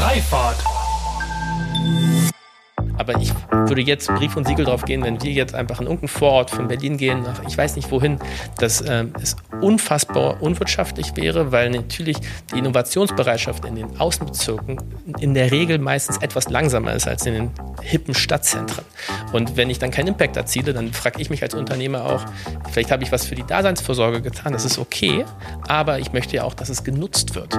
[0.00, 0.56] Freifahrt.
[2.96, 6.08] Aber ich würde jetzt Brief und Siegel drauf gehen, wenn wir jetzt einfach in irgendeinen
[6.08, 8.18] Vorort von Berlin gehen, ich weiß nicht wohin,
[8.56, 12.16] dass äh, es unfassbar unwirtschaftlich wäre, weil natürlich
[12.50, 14.78] die Innovationsbereitschaft in den Außenbezirken
[15.18, 17.50] in der Regel meistens etwas langsamer ist als in den
[17.82, 18.86] hippen Stadtzentren.
[19.34, 22.24] Und wenn ich dann keinen Impact erziele, dann frage ich mich als Unternehmer auch,
[22.72, 25.26] vielleicht habe ich was für die Daseinsvorsorge getan, das ist okay,
[25.68, 27.58] aber ich möchte ja auch, dass es genutzt wird.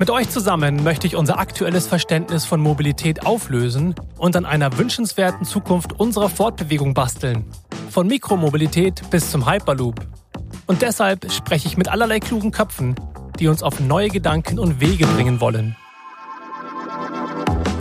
[0.00, 5.44] Mit euch zusammen möchte ich unser aktuelles Verständnis von Mobilität auflösen und an einer wünschenswerten
[5.44, 7.44] Zukunft unserer Fortbewegung basteln.
[7.90, 10.00] Von Mikromobilität bis zum Hyperloop.
[10.66, 12.94] Und deshalb spreche ich mit allerlei klugen Köpfen,
[13.38, 15.76] die uns auf neue Gedanken und Wege bringen wollen.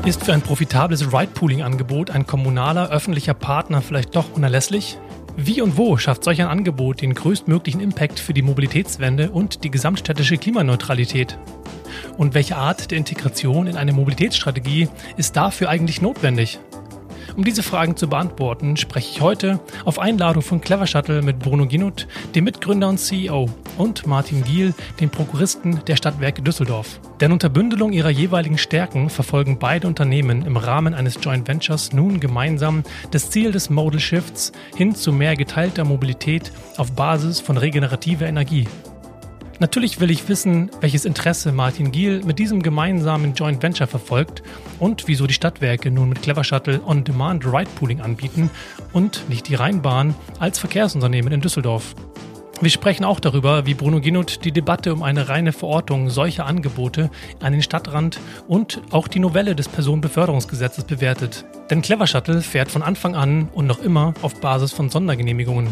[0.04, 4.98] Ist für ein profitables Ride-Pooling-Angebot ein kommunaler, öffentlicher Partner vielleicht doch unerlässlich?
[5.42, 9.72] Wie und wo schafft solch ein Angebot den größtmöglichen Impact für die Mobilitätswende und die
[9.72, 11.38] gesamtstädtische Klimaneutralität?
[12.18, 16.60] Und welche Art der Integration in eine Mobilitätsstrategie ist dafür eigentlich notwendig?
[17.36, 21.68] Um diese Fragen zu beantworten, spreche ich heute auf Einladung von Clever Shuttle mit Bruno
[21.68, 27.00] Ginut, dem Mitgründer und CEO, und Martin Giel, dem Prokuristen der Stadtwerke Düsseldorf.
[27.22, 32.20] Denn unter Bündelung ihrer jeweiligen Stärken verfolgen beide Unternehmen im Rahmen eines Joint Ventures nun
[32.20, 38.26] gemeinsam das Ziel des Modal Shifts hin zu mehr geteilter Mobilität auf Basis von regenerativer
[38.26, 38.68] Energie.
[39.60, 44.42] Natürlich will ich wissen, welches Interesse Martin Giel mit diesem gemeinsamen Joint Venture verfolgt
[44.80, 48.50] und wieso die Stadtwerke nun mit Clever Shuttle On-Demand Ride Pooling anbieten
[48.94, 51.94] und nicht die Rheinbahn als Verkehrsunternehmen in Düsseldorf.
[52.62, 57.10] Wir sprechen auch darüber, wie Bruno Ginut die Debatte um eine reine Verortung solcher Angebote
[57.42, 58.18] an den Stadtrand
[58.48, 61.44] und auch die Novelle des Personenbeförderungsgesetzes bewertet.
[61.70, 65.68] Denn Clever Shuttle fährt von Anfang an und noch immer auf Basis von Sondergenehmigungen.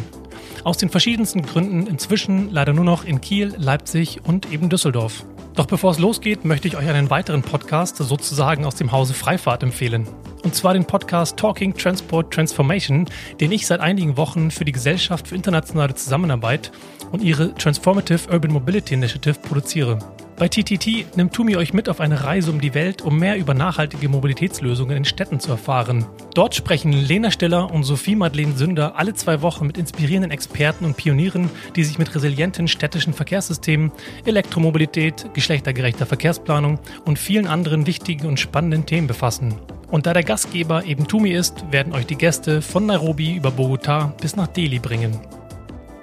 [0.64, 5.26] Aus den verschiedensten Gründen inzwischen leider nur noch in Kiel, Leipzig und eben Düsseldorf.
[5.56, 9.64] Doch bevor es losgeht, möchte ich euch einen weiteren Podcast sozusagen aus dem Hause Freifahrt
[9.64, 10.08] empfehlen.
[10.44, 13.06] Und zwar den Podcast Talking Transport Transformation,
[13.40, 16.72] den ich seit einigen Wochen für die Gesellschaft für internationale Zusammenarbeit
[17.12, 19.98] und ihre Transformative Urban Mobility Initiative produziere.
[20.40, 23.56] Bei TTT nimmt Tumi euch mit auf eine Reise um die Welt, um mehr über
[23.56, 26.06] nachhaltige Mobilitätslösungen in Städten zu erfahren.
[26.36, 30.96] Dort sprechen Lena Stiller und Sophie Madeleine Sünder alle zwei Wochen mit inspirierenden Experten und
[30.96, 33.92] Pionieren, die sich mit resilienten städtischen Verkehrssystemen,
[34.26, 39.56] Elektromobilität, geschlechtergerechter Verkehrsplanung und vielen anderen wichtigen und spannenden Themen befassen.
[39.90, 44.14] Und da der Gastgeber eben Tumi ist, werden euch die Gäste von Nairobi über Bogota
[44.22, 45.20] bis nach Delhi bringen.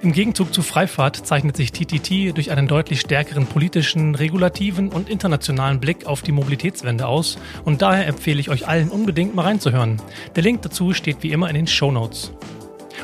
[0.05, 5.79] Im Gegenzug zu Freifahrt zeichnet sich TTT durch einen deutlich stärkeren politischen, regulativen und internationalen
[5.79, 9.99] Blick auf die Mobilitätswende aus und daher empfehle ich euch allen unbedingt mal reinzuhören.
[10.35, 12.31] Der Link dazu steht wie immer in den Show Notes.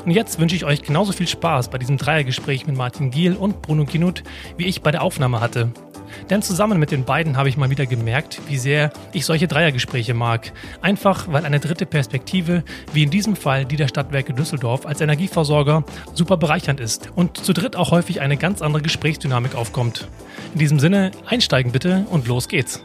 [0.06, 3.63] Und jetzt wünsche ich euch genauso viel Spaß bei diesem Dreiergespräch mit Martin Giel und
[3.63, 4.22] Bruno Ginut,
[4.57, 5.72] wie ich bei der Aufnahme hatte.
[6.29, 10.13] Denn zusammen mit den beiden habe ich mal wieder gemerkt, wie sehr ich solche Dreiergespräche
[10.13, 10.51] mag.
[10.81, 12.63] Einfach, weil eine dritte Perspektive,
[12.94, 15.83] wie in diesem Fall die der Stadtwerke Düsseldorf als Energieversorger,
[16.13, 20.07] super bereichernd ist und zu dritt auch häufig eine ganz andere Gesprächsdynamik aufkommt.
[20.53, 22.83] In diesem Sinne, einsteigen bitte und los geht's.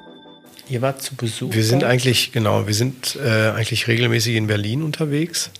[0.69, 1.55] Ihr wart zu Besuch.
[1.55, 5.51] Wir sind eigentlich, genau, wir sind äh, eigentlich regelmäßig in Berlin unterwegs.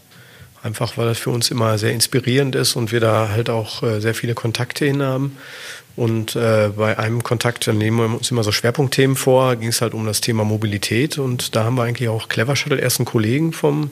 [0.63, 4.01] Einfach weil das für uns immer sehr inspirierend ist und wir da halt auch äh,
[4.01, 5.37] sehr viele Kontakte hin haben.
[5.97, 9.81] Und äh, bei einem Kontakt, dann nehmen wir uns immer so Schwerpunktthemen vor, ging es
[9.81, 11.19] halt um das Thema Mobilität.
[11.19, 13.91] Und da haben wir eigentlich auch Clever Shuttle, ersten Kollegen vom,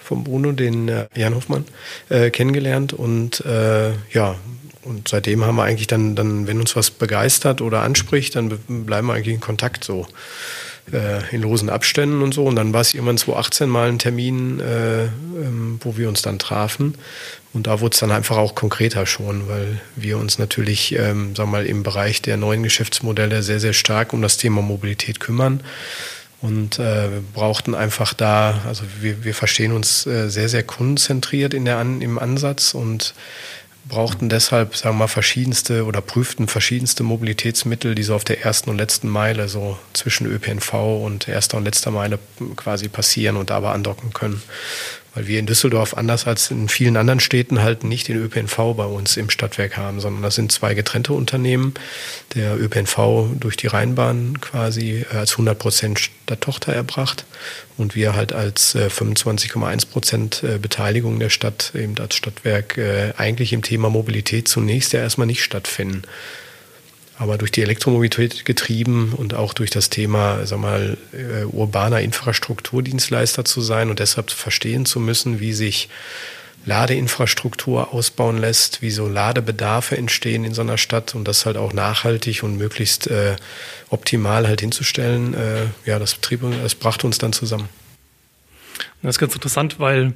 [0.00, 1.66] vom Bruno, den äh, Jan Hoffmann,
[2.08, 2.94] äh, kennengelernt.
[2.94, 4.36] Und äh, ja,
[4.84, 9.06] und seitdem haben wir eigentlich dann, dann, wenn uns was begeistert oder anspricht, dann bleiben
[9.06, 10.06] wir eigentlich in Kontakt so
[10.92, 12.44] äh, in losen Abständen und so.
[12.44, 16.38] Und dann war es irgendwann 2018 mal ein Termin, äh, ähm, wo wir uns dann
[16.38, 16.96] trafen.
[17.52, 21.50] Und da wurde es dann einfach auch konkreter schon, weil wir uns natürlich, ähm, sagen
[21.50, 25.60] wir mal, im Bereich der neuen Geschäftsmodelle sehr, sehr stark um das Thema Mobilität kümmern.
[26.40, 31.54] Und äh, wir brauchten einfach da, also wir, wir verstehen uns äh, sehr, sehr kundenzentriert
[31.54, 33.14] in der An im Ansatz und
[33.88, 38.70] brauchten deshalb, sagen wir mal, verschiedenste oder prüften verschiedenste Mobilitätsmittel, die so auf der ersten
[38.70, 40.72] und letzten Meile, so zwischen ÖPNV
[41.04, 42.18] und erster und letzter Meile
[42.56, 44.42] quasi passieren und dabei andocken können.
[45.14, 48.84] Weil wir in Düsseldorf anders als in vielen anderen Städten halt nicht den ÖPNV bei
[48.84, 51.74] uns im Stadtwerk haben, sondern das sind zwei getrennte Unternehmen.
[52.34, 57.24] Der ÖPNV durch die Rheinbahn quasi als 100 Prozent Stadttochter erbracht
[57.76, 62.78] und wir halt als 25,1 Prozent Beteiligung der Stadt eben als Stadtwerk
[63.16, 66.02] eigentlich im Thema Mobilität zunächst ja erstmal nicht stattfinden.
[67.16, 73.44] Aber durch die Elektromobilität getrieben und auch durch das Thema, sag mal, äh, urbaner Infrastrukturdienstleister
[73.44, 75.88] zu sein und deshalb verstehen zu müssen, wie sich
[76.66, 81.72] Ladeinfrastruktur ausbauen lässt, wie so Ladebedarfe entstehen in so einer Stadt und das halt auch
[81.72, 83.36] nachhaltig und möglichst äh,
[83.90, 87.68] optimal halt hinzustellen, äh, ja, das, Betrieb, das brachte uns dann zusammen.
[89.02, 90.14] Das ist ganz interessant, weil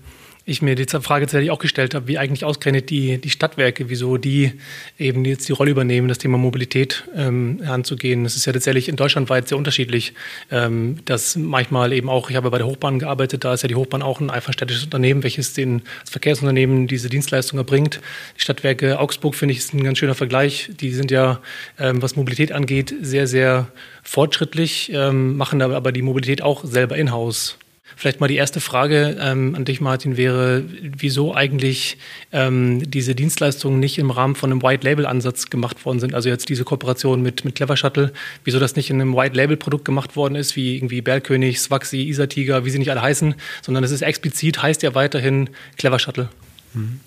[0.48, 4.16] ich mir die Frage tatsächlich auch gestellt habe, wie eigentlich ausgerechnet die, die Stadtwerke, wieso
[4.16, 4.52] die
[4.98, 8.24] eben jetzt die Rolle übernehmen, das Thema Mobilität ähm, anzugehen.
[8.24, 10.14] Das ist ja tatsächlich in Deutschland weit sehr unterschiedlich.
[10.50, 13.74] Ähm, das manchmal eben auch, ich habe bei der Hochbahn gearbeitet, da ist ja die
[13.74, 18.00] Hochbahn auch ein einfach städtisches Unternehmen, welches den, das Verkehrsunternehmen diese Dienstleistung erbringt.
[18.38, 20.70] Die Stadtwerke Augsburg, finde ich, ist ein ganz schöner Vergleich.
[20.80, 21.42] Die sind ja,
[21.78, 23.68] ähm, was Mobilität angeht, sehr, sehr
[24.02, 27.58] fortschrittlich, ähm, machen aber die Mobilität auch selber in-house.
[27.98, 31.98] Vielleicht mal die erste Frage ähm, an dich, Martin, wäre, wieso eigentlich
[32.30, 36.14] ähm, diese Dienstleistungen nicht im Rahmen von einem White-Label-Ansatz gemacht worden sind?
[36.14, 38.12] Also jetzt diese Kooperation mit, mit Clever Shuttle,
[38.44, 42.70] wieso das nicht in einem White-Label-Produkt gemacht worden ist, wie irgendwie Bergkönig, Swaxi, Isatiger, wie
[42.70, 46.28] sie nicht alle heißen, sondern es ist explizit, heißt ja weiterhin Clever Shuttle.
[46.74, 47.00] Mhm.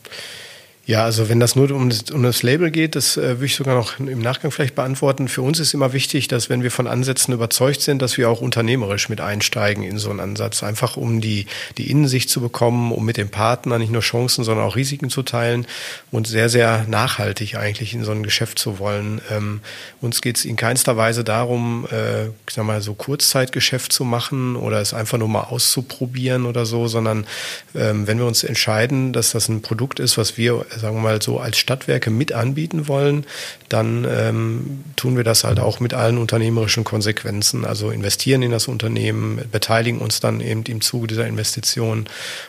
[0.87, 3.55] Ja, also wenn das nur um das, um das Label geht, das äh, würde ich
[3.55, 5.27] sogar noch im Nachgang vielleicht beantworten.
[5.27, 8.41] Für uns ist immer wichtig, dass wenn wir von Ansätzen überzeugt sind, dass wir auch
[8.41, 10.63] unternehmerisch mit einsteigen in so einen Ansatz.
[10.63, 11.45] Einfach um die,
[11.77, 15.21] die Innensicht zu bekommen, um mit dem Partner nicht nur Chancen, sondern auch Risiken zu
[15.21, 15.67] teilen
[16.09, 19.21] und sehr, sehr nachhaltig eigentlich in so ein Geschäft zu wollen.
[19.29, 19.61] Ähm,
[20.01, 24.55] uns geht es in keinster Weise darum, äh, ich sag mal, so Kurzzeitgeschäft zu machen
[24.55, 27.27] oder es einfach nur mal auszuprobieren oder so, sondern
[27.75, 31.21] ähm, wenn wir uns entscheiden, dass das ein Produkt ist, was wir sagen wir mal
[31.21, 33.25] so, als Stadtwerke mit anbieten wollen,
[33.69, 37.65] dann ähm, tun wir das halt auch mit allen unternehmerischen Konsequenzen.
[37.65, 42.05] Also investieren in das Unternehmen, beteiligen uns dann eben im Zuge dieser Investition.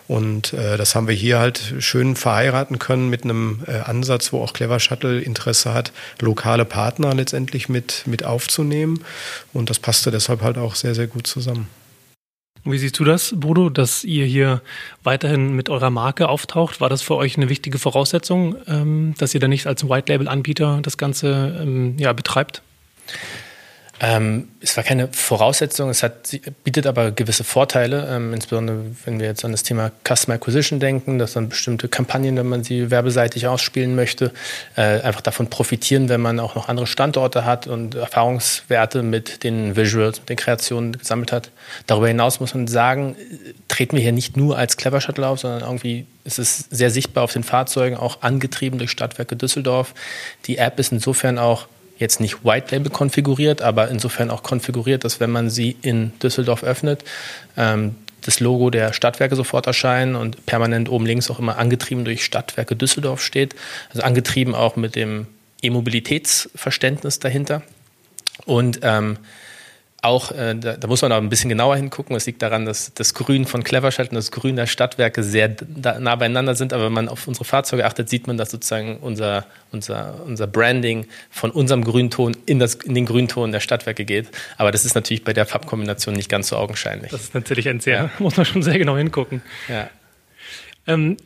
[0.08, 4.42] Und äh, das haben wir hier halt schön verheiraten können mit einem äh, Ansatz, wo
[4.42, 9.04] auch Clever Shuttle Interesse hat, lokale Partner letztendlich mit, mit aufzunehmen.
[9.52, 11.68] Und das passte deshalb halt auch sehr, sehr gut zusammen.
[12.64, 14.62] Wie siehst du das, Bodo, dass ihr hier
[15.02, 16.80] weiterhin mit eurer Marke auftaucht?
[16.80, 20.28] War das für euch eine wichtige Voraussetzung, ähm, dass ihr da nicht als White Label
[20.28, 22.62] Anbieter das Ganze ähm, ja, betreibt?
[24.04, 29.28] Ähm, es war keine Voraussetzung, es hat, bietet aber gewisse Vorteile, ähm, insbesondere wenn wir
[29.28, 33.46] jetzt an das Thema Customer Acquisition denken, dass dann bestimmte Kampagnen, wenn man sie werbeseitig
[33.46, 34.32] ausspielen möchte,
[34.74, 39.76] äh, einfach davon profitieren, wenn man auch noch andere Standorte hat und Erfahrungswerte mit den
[39.76, 41.50] Visuals, mit den Kreationen gesammelt hat.
[41.86, 43.14] Darüber hinaus muss man sagen,
[43.68, 47.22] treten wir hier nicht nur als Clever Shuttle auf, sondern irgendwie ist es sehr sichtbar
[47.22, 49.94] auf den Fahrzeugen, auch angetrieben durch Stadtwerke Düsseldorf.
[50.46, 51.68] Die App ist insofern auch
[52.02, 56.62] jetzt nicht White Label konfiguriert, aber insofern auch konfiguriert, dass wenn man sie in Düsseldorf
[56.62, 57.04] öffnet,
[57.56, 62.24] ähm, das Logo der Stadtwerke sofort erscheinen und permanent oben links auch immer angetrieben durch
[62.24, 63.54] Stadtwerke Düsseldorf steht.
[63.90, 65.26] Also angetrieben auch mit dem
[65.62, 67.62] E-Mobilitätsverständnis dahinter.
[68.44, 69.18] Und ähm,
[70.02, 72.16] auch, äh, da, da, muss man auch ein bisschen genauer hingucken.
[72.16, 76.16] Es liegt daran, dass das Grün von Cleverstadt und das Grün der Stadtwerke sehr nah
[76.16, 76.72] beieinander sind.
[76.72, 81.06] Aber wenn man auf unsere Fahrzeuge achtet, sieht man, dass sozusagen unser, unser, unser Branding
[81.30, 84.28] von unserem Grünton in, das, in den Grünton der Stadtwerke geht.
[84.58, 87.12] Aber das ist natürlich bei der Farbkombination nicht ganz so augenscheinlich.
[87.12, 88.10] Das ist natürlich ein sehr, ja.
[88.18, 89.40] muss man schon sehr genau hingucken.
[89.68, 89.88] Ja.
[90.88, 91.16] Ähm,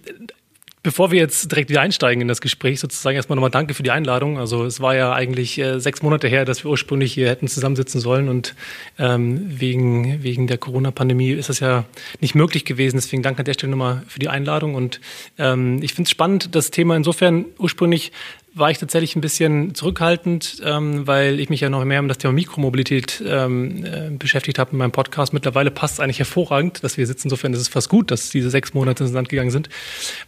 [0.86, 3.90] Bevor wir jetzt direkt wieder einsteigen in das Gespräch, sozusagen erstmal nochmal danke für die
[3.90, 4.38] Einladung.
[4.38, 8.00] Also es war ja eigentlich äh, sechs Monate her, dass wir ursprünglich hier hätten zusammensitzen
[8.00, 8.54] sollen und
[8.96, 11.86] ähm, wegen, wegen der Corona-Pandemie ist das ja
[12.20, 12.98] nicht möglich gewesen.
[12.98, 14.76] Deswegen danke an der Stelle nochmal für die Einladung.
[14.76, 15.00] Und
[15.38, 18.12] ähm, ich finde es spannend, das Thema insofern ursprünglich
[18.56, 22.16] war ich tatsächlich ein bisschen zurückhaltend, ähm, weil ich mich ja noch mehr um das
[22.16, 25.34] Thema Mikromobilität ähm, äh, beschäftigt habe in meinem Podcast.
[25.34, 27.26] Mittlerweile passt es eigentlich hervorragend, dass wir sitzen.
[27.26, 29.68] Insofern ist es fast gut, dass diese sechs Monate ins Land gegangen sind,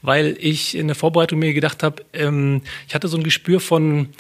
[0.02, 4.11] weil ich in der Vorbereitung mir gedacht habe, ähm, ich hatte so ein Gespür von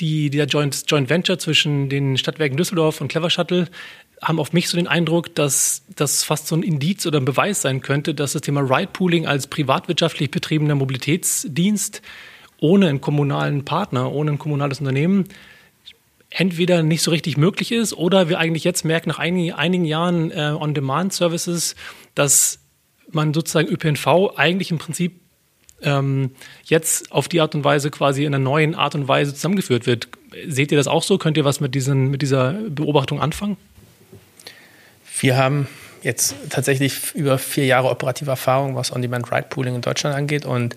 [0.00, 3.68] die, der Joint, Joint Venture zwischen den Stadtwerken Düsseldorf und Clever Shuttle
[4.22, 7.60] haben auf mich so den Eindruck, dass das fast so ein Indiz oder ein Beweis
[7.60, 12.00] sein könnte, dass das Thema Ride Pooling als privatwirtschaftlich betriebener Mobilitätsdienst
[12.60, 15.26] ohne einen kommunalen Partner, ohne ein kommunales Unternehmen
[16.34, 20.30] entweder nicht so richtig möglich ist oder wir eigentlich jetzt merken nach einigen, einigen Jahren
[20.32, 21.76] äh, On-Demand-Services,
[22.14, 22.58] dass
[23.12, 25.20] man sozusagen ÖPNV eigentlich im Prinzip
[25.82, 26.32] ähm,
[26.64, 30.08] jetzt auf die Art und Weise quasi in einer neuen Art und Weise zusammengeführt wird.
[30.48, 31.18] Seht ihr das auch so?
[31.18, 33.56] Könnt ihr was mit, diesen, mit dieser Beobachtung anfangen?
[35.20, 35.68] Wir haben
[36.02, 40.44] jetzt tatsächlich über vier Jahre operative Erfahrung, was On-Demand-Ride-Pooling in Deutschland angeht.
[40.44, 40.76] Und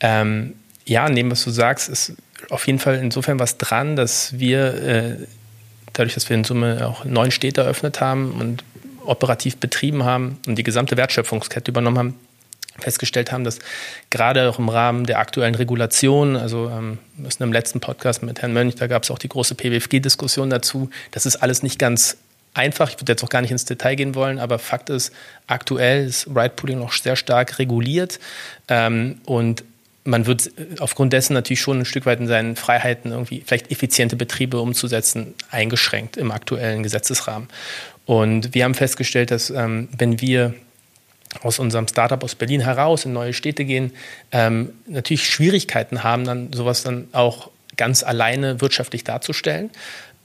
[0.00, 0.54] ähm,
[0.84, 2.14] ja, neben was du sagst, ist
[2.50, 5.16] auf jeden Fall insofern was dran, dass wir äh,
[5.92, 8.64] dadurch, dass wir in Summe auch neun Städte eröffnet haben und
[9.04, 12.14] operativ betrieben haben und die gesamte Wertschöpfungskette übernommen haben,
[12.78, 13.60] festgestellt haben, dass
[14.10, 18.52] gerade auch im Rahmen der aktuellen Regulation, also ähm, müssen im letzten Podcast mit Herrn
[18.52, 22.16] Mönch, da gab es auch die große PWFG-Diskussion dazu, das ist alles nicht ganz
[22.52, 22.88] einfach.
[22.90, 25.12] Ich würde jetzt auch gar nicht ins Detail gehen wollen, aber Fakt ist,
[25.46, 28.18] aktuell ist Ride-Pooling noch sehr stark reguliert
[28.68, 29.64] ähm, und
[30.04, 34.16] man wird aufgrund dessen natürlich schon ein Stück weit in seinen Freiheiten irgendwie vielleicht effiziente
[34.16, 37.48] Betriebe umzusetzen eingeschränkt im aktuellen Gesetzesrahmen.
[38.04, 40.54] Und wir haben festgestellt, dass ähm, wenn wir
[41.42, 43.92] aus unserem Startup aus Berlin heraus in neue Städte gehen,
[44.30, 49.70] ähm, natürlich Schwierigkeiten haben, dann sowas dann auch ganz alleine wirtschaftlich darzustellen.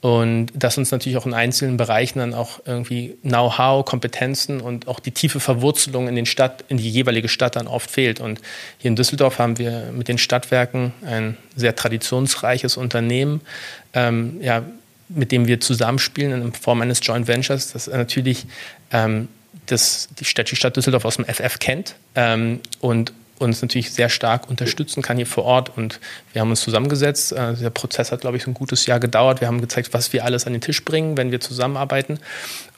[0.01, 5.01] Und dass uns natürlich auch in einzelnen Bereichen dann auch irgendwie Know-how, Kompetenzen und auch
[5.01, 8.22] die tiefe Verwurzelung in, den Stadt, in die jeweilige Stadt dann oft fehlt.
[8.22, 8.39] Und
[8.77, 13.41] hier in Düsseldorf haben wir mit den Stadtwerken ein sehr traditionsreiches Unternehmen,
[13.94, 14.63] ähm, ja,
[15.10, 18.46] mit dem wir zusammenspielen in Form eines Joint Ventures, das natürlich
[18.91, 19.27] ähm,
[19.65, 24.10] das, die, Stadt, die Stadt Düsseldorf aus dem FF kennt ähm, und uns natürlich sehr
[24.10, 25.75] stark unterstützen kann hier vor Ort.
[25.75, 26.00] Und
[26.34, 27.31] wir haben uns zusammengesetzt.
[27.31, 29.41] Äh, der Prozess hat, glaube ich, so ein gutes Jahr gedauert.
[29.41, 32.19] Wir haben gezeigt, was wir alles an den Tisch bringen, wenn wir zusammenarbeiten.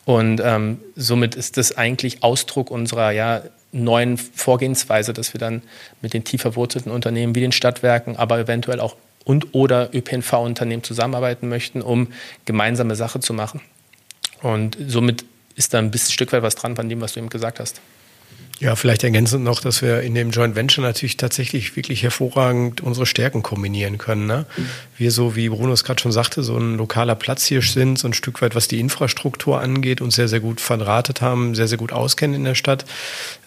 [0.05, 5.61] Und ähm, somit ist das eigentlich Ausdruck unserer ja, neuen Vorgehensweise, dass wir dann
[6.01, 11.47] mit den tiefer wurzelten Unternehmen wie den Stadtwerken, aber eventuell auch und oder ÖPNV-Unternehmen zusammenarbeiten
[11.47, 12.07] möchten, um
[12.45, 13.61] gemeinsame Sache zu machen.
[14.41, 15.23] Und somit
[15.55, 17.81] ist da ein bisschen Stück weit was dran von dem, was du eben gesagt hast.
[18.61, 23.07] Ja, vielleicht ergänzend noch, dass wir in dem Joint Venture natürlich tatsächlich wirklich hervorragend unsere
[23.07, 24.27] Stärken kombinieren können.
[24.27, 24.45] Ne?
[25.01, 28.13] Wir so, wie Bruno es gerade schon sagte, so ein lokaler Platzhirsch sind, so ein
[28.13, 31.91] Stück weit, was die Infrastruktur angeht, uns sehr, sehr gut verdrahtet haben, sehr, sehr gut
[31.91, 32.85] auskennen in der Stadt,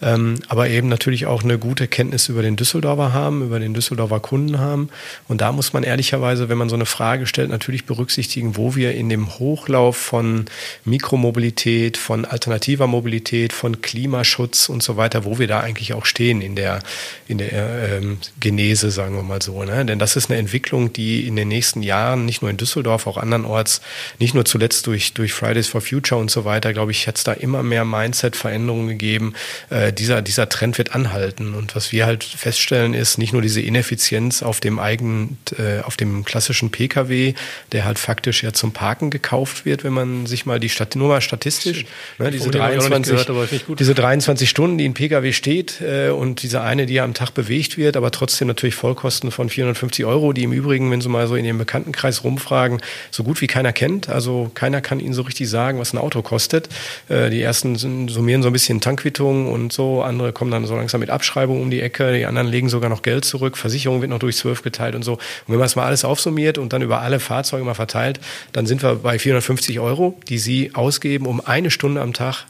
[0.01, 4.19] ähm, aber eben natürlich auch eine gute Kenntnis über den Düsseldorfer haben, über den Düsseldorfer
[4.19, 4.89] Kunden haben.
[5.29, 8.93] Und da muss man ehrlicherweise, wenn man so eine Frage stellt, natürlich berücksichtigen, wo wir
[8.93, 10.47] in dem Hochlauf von
[10.83, 16.41] Mikromobilität, von alternativer Mobilität, von Klimaschutz und so weiter wo wir da eigentlich auch stehen
[16.41, 16.81] in der,
[17.29, 19.63] in der ähm, Genese, sagen wir mal so.
[19.63, 19.85] Ne?
[19.85, 23.17] Denn das ist eine Entwicklung, die in den nächsten Jahren, nicht nur in Düsseldorf, auch
[23.17, 23.81] andernorts,
[24.19, 27.23] nicht nur zuletzt durch, durch Fridays for Future und so weiter, glaube ich, hat es
[27.23, 29.33] da immer mehr Mindset-Veränderungen gegeben.
[29.69, 31.53] Äh, dieser, dieser Trend wird anhalten.
[31.53, 35.97] Und was wir halt feststellen, ist nicht nur diese Ineffizienz auf dem eigenen, äh, auf
[35.97, 37.33] dem klassischen Pkw,
[37.71, 41.07] der halt faktisch ja zum Parken gekauft wird, wenn man sich mal die Stadt, nur
[41.07, 41.85] mal statistisch,
[42.17, 46.85] ne, diese, 23, gehört, diese 23 Stunden, die in Pkw steht äh, und diese eine,
[46.85, 50.53] die ja am Tag bewegt wird, aber trotzdem natürlich Vollkosten von 450 Euro, die im
[50.53, 54.09] Übrigen, wenn Sie mal so in Ihrem Bekanntenkreis rumfragen, so gut wie keiner kennt.
[54.09, 56.69] Also keiner kann Ihnen so richtig sagen, was ein Auto kostet.
[57.09, 60.99] Äh, die ersten summieren so ein bisschen Tankquittungen und so, andere kommen dann so langsam
[60.99, 64.19] mit Abschreibung um die Ecke, die anderen legen sogar noch Geld zurück, Versicherung wird noch
[64.19, 65.13] durch zwölf geteilt und so.
[65.13, 68.19] Und wenn man es mal alles aufsummiert und dann über alle Fahrzeuge mal verteilt,
[68.53, 72.45] dann sind wir bei 450 Euro, die Sie ausgeben, um eine Stunde am Tag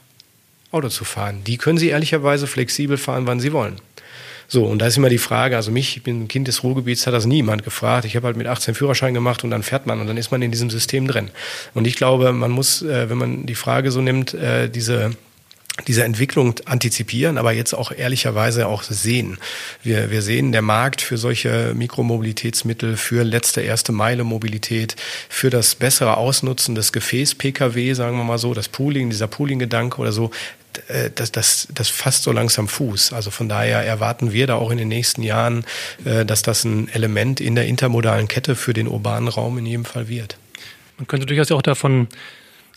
[0.72, 1.42] Auto zu fahren.
[1.46, 3.76] Die können Sie ehrlicherweise flexibel fahren, wann Sie wollen.
[4.48, 7.06] So, und da ist immer die Frage, also mich, ich bin ein Kind des Ruhrgebiets,
[7.06, 8.04] hat das niemand gefragt.
[8.04, 10.42] Ich habe halt mit 18 Führerschein gemacht und dann fährt man und dann ist man
[10.42, 11.30] in diesem System drin.
[11.74, 15.12] Und ich glaube, man muss, äh, wenn man die Frage so nimmt, äh, diese
[15.86, 19.38] diese Entwicklung antizipieren, aber jetzt auch ehrlicherweise auch sehen.
[19.82, 24.96] Wir, wir sehen, der Markt für solche Mikromobilitätsmittel, für letzte erste Meile Mobilität,
[25.28, 30.12] für das bessere Ausnutzen des Gefäß-Pkw, sagen wir mal so, das Pooling, dieser Pooling-Gedanke oder
[30.12, 30.30] so,
[31.14, 33.12] das, das, das fasst so langsam Fuß.
[33.12, 35.64] Also von daher erwarten wir da auch in den nächsten Jahren,
[36.04, 39.84] äh, dass das ein Element in der intermodalen Kette für den urbanen Raum in jedem
[39.84, 40.36] Fall wird.
[40.98, 42.08] Man könnte durchaus auch davon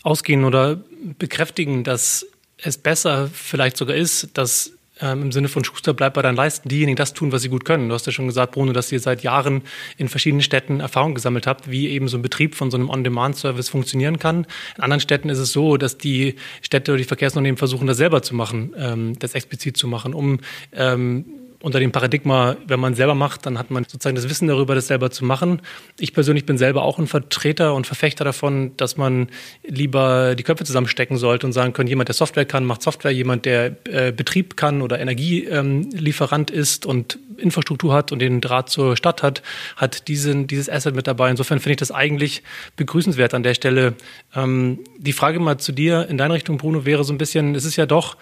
[0.02, 0.78] ausgehen oder
[1.18, 2.26] bekräftigen, dass
[2.58, 6.68] es besser vielleicht sogar ist, dass ähm, im Sinne von Schuster bleibt bei deinen Leisten
[6.68, 7.88] diejenigen das tun, was sie gut können.
[7.88, 9.62] Du hast ja schon gesagt, Bruno, dass ihr seit Jahren
[9.96, 13.68] in verschiedenen Städten Erfahrung gesammelt habt, wie eben so ein Betrieb von so einem On-Demand-Service
[13.68, 14.46] funktionieren kann.
[14.76, 18.22] In anderen Städten ist es so, dass die Städte oder die Verkehrsunternehmen versuchen, das selber
[18.22, 20.40] zu machen, ähm, das explizit zu machen, um
[20.72, 21.24] ähm,
[21.62, 24.86] unter dem Paradigma, wenn man selber macht, dann hat man sozusagen das Wissen darüber, das
[24.86, 25.60] selber zu machen.
[25.98, 29.28] Ich persönlich bin selber auch ein Vertreter und Verfechter davon, dass man
[29.62, 33.44] lieber die Köpfe zusammenstecken sollte und sagen können, jemand, der Software kann, macht Software, jemand,
[33.44, 38.96] der äh, Betrieb kann oder Energielieferant ähm, ist und Infrastruktur hat und den Draht zur
[38.96, 39.42] Stadt hat,
[39.76, 41.30] hat diesen, dieses Asset mit dabei.
[41.30, 42.42] Insofern finde ich das eigentlich
[42.76, 43.94] begrüßenswert an der Stelle.
[44.34, 47.64] Ähm, die Frage mal zu dir in deine Richtung, Bruno, wäre so ein bisschen, es
[47.64, 48.16] ist ja doch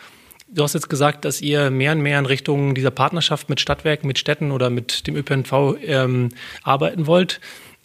[0.51, 4.07] Du hast jetzt gesagt, dass ihr mehr und mehr in Richtung dieser Partnerschaft mit Stadtwerken,
[4.07, 6.31] mit Städten oder mit dem ÖPNV ähm,
[6.63, 7.41] arbeiten wollt.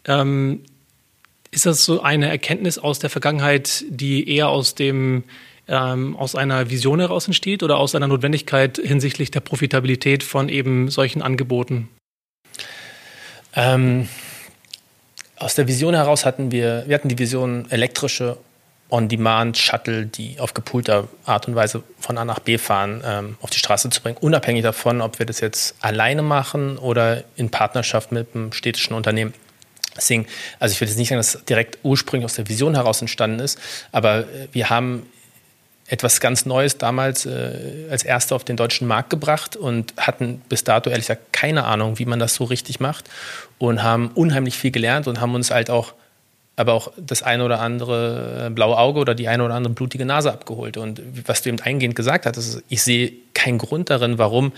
[0.05, 0.61] Ähm,
[1.51, 5.23] ist das so eine Erkenntnis aus der Vergangenheit, die eher aus dem
[5.67, 10.89] ähm, aus einer Vision heraus entsteht oder aus einer Notwendigkeit hinsichtlich der Profitabilität von eben
[10.89, 11.89] solchen Angeboten?
[13.55, 14.07] Ähm,
[15.37, 18.37] aus der Vision heraus hatten wir, wir hatten die Vision elektrische
[18.93, 23.57] On-Demand-Shuttle, die auf gepoolter Art und Weise von A nach B fahren, ähm, auf die
[23.57, 28.35] Straße zu bringen, unabhängig davon, ob wir das jetzt alleine machen oder in Partnerschaft mit
[28.35, 29.33] einem städtischen Unternehmen.
[29.97, 30.27] Deswegen,
[30.59, 33.39] also ich würde jetzt nicht sagen, dass es direkt ursprünglich aus der Vision heraus entstanden
[33.39, 33.59] ist,
[33.91, 35.07] aber äh, wir haben
[35.87, 40.63] etwas ganz Neues damals äh, als Erste auf den deutschen Markt gebracht und hatten bis
[40.63, 43.09] dato ehrlich gesagt keine Ahnung, wie man das so richtig macht
[43.57, 45.93] und haben unheimlich viel gelernt und haben uns halt auch
[46.55, 50.05] aber auch das eine oder andere äh, blaue Auge oder die eine oder andere blutige
[50.05, 50.77] Nase abgeholt.
[50.77, 54.51] Und was du eben eingehend gesagt hast, ich sehe keinen Grund darin, warum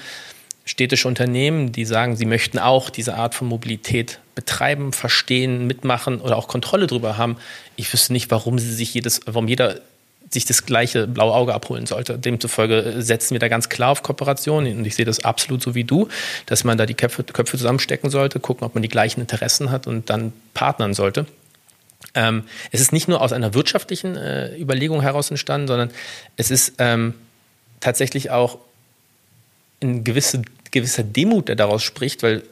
[0.65, 6.37] städtische Unternehmen, die sagen, sie möchten auch diese Art von Mobilität betreiben, verstehen, mitmachen oder
[6.37, 7.37] auch Kontrolle darüber haben.
[7.75, 9.79] Ich wüsste nicht, warum sie sich jedes, warum jeder
[10.29, 12.17] sich das gleiche blaue Auge abholen sollte.
[12.17, 15.83] Demzufolge setzen wir da ganz klar auf Kooperation und ich sehe das absolut so wie
[15.83, 16.07] du,
[16.47, 19.85] dass man da die Köpfe, Köpfe zusammenstecken sollte, gucken, ob man die gleichen Interessen hat
[19.87, 21.27] und dann partnern sollte.
[22.15, 25.91] Ähm, es ist nicht nur aus einer wirtschaftlichen äh, Überlegung heraus entstanden, sondern
[26.37, 27.13] es ist ähm,
[27.79, 28.57] tatsächlich auch
[29.81, 30.41] ein gewisse,
[30.71, 32.43] gewisser Demut, der daraus spricht, weil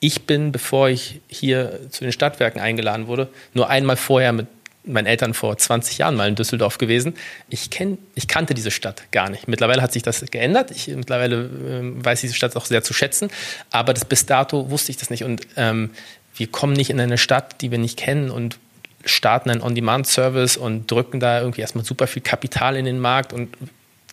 [0.00, 4.48] ich bin, bevor ich hier zu den Stadtwerken eingeladen wurde, nur einmal vorher mit
[4.84, 7.14] meinen Eltern vor 20 Jahren mal in Düsseldorf gewesen.
[7.48, 9.46] Ich, kenn, ich kannte diese Stadt gar nicht.
[9.46, 10.72] Mittlerweile hat sich das geändert.
[10.72, 13.30] Ich, mittlerweile äh, weiß diese Stadt auch sehr zu schätzen.
[13.70, 15.22] Aber das, bis dato wusste ich das nicht.
[15.22, 15.90] Und ähm,
[16.34, 18.58] wir kommen nicht in eine Stadt, die wir nicht kennen und
[19.04, 23.56] starten einen On-Demand-Service und drücken da irgendwie erstmal super viel Kapital in den Markt und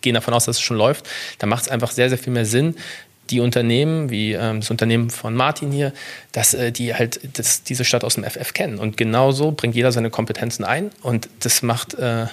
[0.00, 2.46] gehen davon aus, dass es schon läuft, da macht es einfach sehr, sehr viel mehr
[2.46, 2.74] Sinn,
[3.30, 5.92] die Unternehmen, wie ähm, das Unternehmen von Martin hier,
[6.32, 8.78] dass äh, die halt das, diese Stadt aus dem FF kennen.
[8.78, 12.26] Und genauso bringt jeder seine Kompetenzen ein und das macht, äh,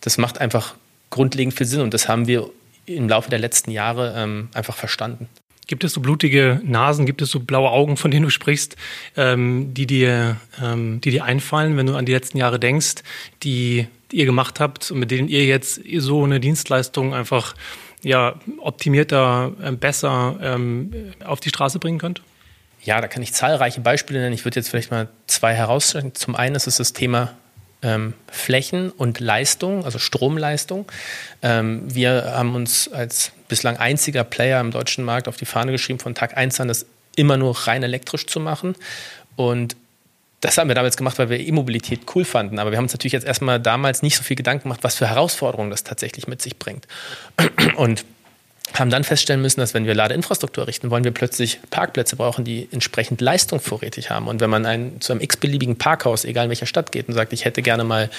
[0.00, 0.74] das macht einfach
[1.10, 2.48] grundlegend viel Sinn und das haben wir
[2.86, 5.28] im Laufe der letzten Jahre ähm, einfach verstanden.
[5.66, 8.76] Gibt es so blutige Nasen, gibt es so blaue Augen, von denen du sprichst,
[9.16, 12.96] ähm, die, dir, ähm, die dir einfallen, wenn du an die letzten Jahre denkst,
[13.42, 17.54] die, die ihr gemacht habt und mit denen ihr jetzt so eine Dienstleistung einfach
[18.02, 20.92] ja, optimierter, äh, besser ähm,
[21.24, 22.22] auf die Straße bringen könnt?
[22.82, 24.34] Ja, da kann ich zahlreiche Beispiele nennen.
[24.34, 26.14] Ich würde jetzt vielleicht mal zwei herausstellen.
[26.14, 27.34] Zum einen ist es das Thema
[27.84, 30.90] ähm, Flächen und Leistung, also Stromleistung.
[31.42, 36.00] Ähm, wir haben uns als bislang einziger Player im deutschen Markt auf die Fahne geschrieben,
[36.00, 38.74] von Tag 1 an das immer nur rein elektrisch zu machen.
[39.36, 39.76] Und
[40.40, 42.58] das haben wir damals gemacht, weil wir E-Mobilität cool fanden.
[42.58, 45.08] Aber wir haben uns natürlich jetzt erstmal damals nicht so viel Gedanken gemacht, was für
[45.08, 46.86] Herausforderungen das tatsächlich mit sich bringt.
[47.76, 48.04] Und
[48.72, 52.68] haben dann feststellen müssen, dass wenn wir Ladeinfrastruktur errichten wollen, wir plötzlich Parkplätze brauchen, die
[52.72, 54.26] entsprechend Leistung vorrätig haben.
[54.26, 57.32] Und wenn man ein, zu einem x-beliebigen Parkhaus, egal in welcher Stadt geht, und sagt,
[57.32, 58.10] ich hätte gerne mal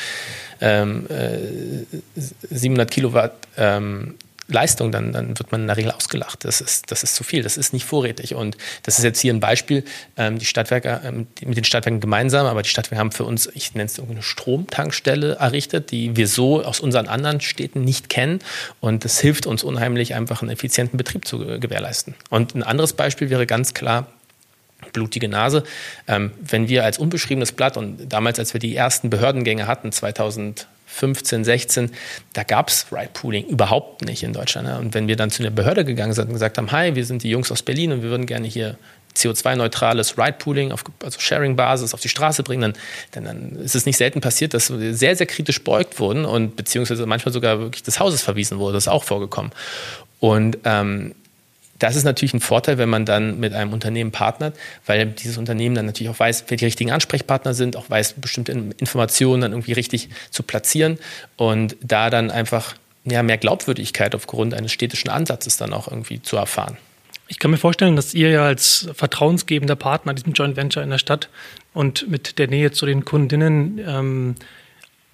[0.62, 4.16] ähm, äh, 700 Kilowatt ähm,
[4.48, 6.46] Leistung, dann, dann wird man in der Regel ausgelacht.
[6.46, 8.36] Das ist, das ist zu viel, das ist nicht vorrätig.
[8.36, 9.84] Und das ist jetzt hier ein Beispiel,
[10.18, 13.74] ähm, die Stadtwerke, ähm, mit den Stadtwerken gemeinsam, aber die Stadtwerke haben für uns, ich
[13.74, 18.40] nenne es eine Stromtankstelle errichtet, die wir so aus unseren anderen Städten nicht kennen.
[18.82, 22.14] Und das hilft uns unheimlich, einfach einen effizienten Betrieb zu gewährleisten.
[22.30, 24.08] Und ein anderes Beispiel wäre ganz klar,
[24.96, 25.64] blutige Nase.
[26.08, 30.68] Ähm, wenn wir als unbeschriebenes Blatt und damals, als wir die ersten Behördengänge hatten, 2000
[30.88, 31.92] 15, 16,
[32.34, 34.70] da gab es Ride-Pooling überhaupt nicht in Deutschland.
[34.80, 37.24] Und wenn wir dann zu der Behörde gegangen sind und gesagt haben, hi, wir sind
[37.24, 38.78] die Jungs aus Berlin und wir würden gerne hier
[39.16, 42.74] CO2-neutrales Ride-Pooling, also Sharing-Basis auf die Straße bringen,
[43.12, 46.56] dann, dann, ist es nicht selten passiert, dass wir sehr, sehr kritisch beugt wurden und
[46.56, 48.74] beziehungsweise manchmal sogar wirklich des Hauses verwiesen wurde.
[48.74, 49.52] Das ist auch vorgekommen.
[50.20, 51.14] Und ähm,
[51.78, 55.76] das ist natürlich ein Vorteil, wenn man dann mit einem Unternehmen partnert, weil dieses Unternehmen
[55.76, 59.74] dann natürlich auch weiß, wer die richtigen Ansprechpartner sind, auch weiß, bestimmte Informationen dann irgendwie
[59.74, 60.98] richtig zu platzieren
[61.36, 66.38] und da dann einfach ja, mehr Glaubwürdigkeit aufgrund eines städtischen Ansatzes dann auch irgendwie zu
[66.38, 66.78] erfahren.
[67.28, 71.00] Ich kann mir vorstellen, dass ihr ja als vertrauensgebender Partner diesem Joint Venture in der
[71.00, 71.30] Stadt
[71.74, 74.36] und mit der Nähe zu den Kundinnen ähm,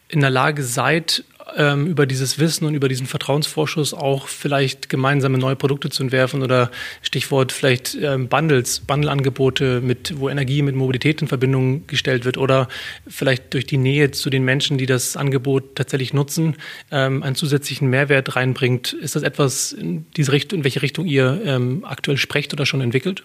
[0.09, 1.23] in der Lage seid,
[1.57, 6.43] ähm, über dieses Wissen und über diesen Vertrauensvorschuss auch vielleicht gemeinsame neue Produkte zu entwerfen
[6.43, 12.37] oder Stichwort vielleicht ähm, Bundles, Bundleangebote mit, wo Energie mit Mobilität in Verbindung gestellt wird
[12.37, 12.67] oder
[13.07, 16.55] vielleicht durch die Nähe zu den Menschen, die das Angebot tatsächlich nutzen,
[16.91, 18.93] ähm, einen zusätzlichen Mehrwert reinbringt.
[18.93, 22.81] Ist das etwas in diese Richtung, in welche Richtung ihr ähm, aktuell sprecht oder schon
[22.81, 23.23] entwickelt?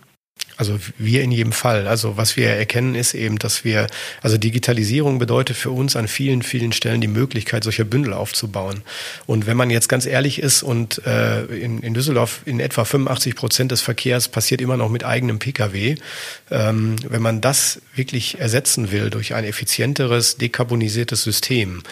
[0.57, 1.87] Also wir in jedem Fall.
[1.87, 3.87] Also was wir erkennen ist eben, dass wir,
[4.23, 8.83] also Digitalisierung bedeutet für uns an vielen, vielen Stellen die Möglichkeit, solche Bündel aufzubauen.
[9.27, 13.37] Und wenn man jetzt ganz ehrlich ist und äh, in, in Düsseldorf in etwa 85
[13.37, 15.97] Prozent des Verkehrs passiert immer noch mit eigenem Pkw,
[16.51, 21.83] ähm, wenn man das wirklich ersetzen will durch ein effizienteres, dekarbonisiertes System,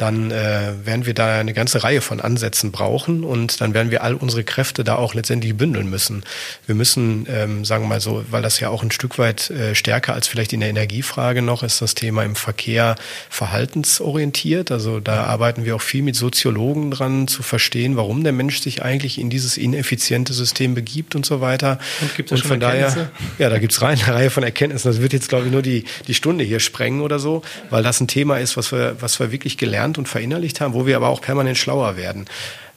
[0.00, 4.02] dann äh, werden wir da eine ganze Reihe von Ansätzen brauchen und dann werden wir
[4.02, 6.24] all unsere Kräfte da auch letztendlich bündeln müssen.
[6.64, 9.74] Wir müssen, ähm, sagen wir mal so, weil das ja auch ein Stück weit äh,
[9.74, 12.96] stärker als vielleicht in der Energiefrage noch ist, das Thema im Verkehr
[13.28, 14.70] verhaltensorientiert.
[14.70, 18.82] Also da arbeiten wir auch viel mit Soziologen dran, zu verstehen, warum der Mensch sich
[18.82, 21.78] eigentlich in dieses ineffiziente System begibt und so weiter.
[22.00, 24.90] Und gibt es schon von daher, ja, da gibt es eine Reihe von Erkenntnissen.
[24.90, 28.00] Das wird jetzt, glaube ich, nur die, die Stunde hier sprengen oder so, weil das
[28.00, 31.08] ein Thema ist, was wir, was wir wirklich gelernt und verinnerlicht haben, wo wir aber
[31.08, 32.26] auch permanent schlauer werden.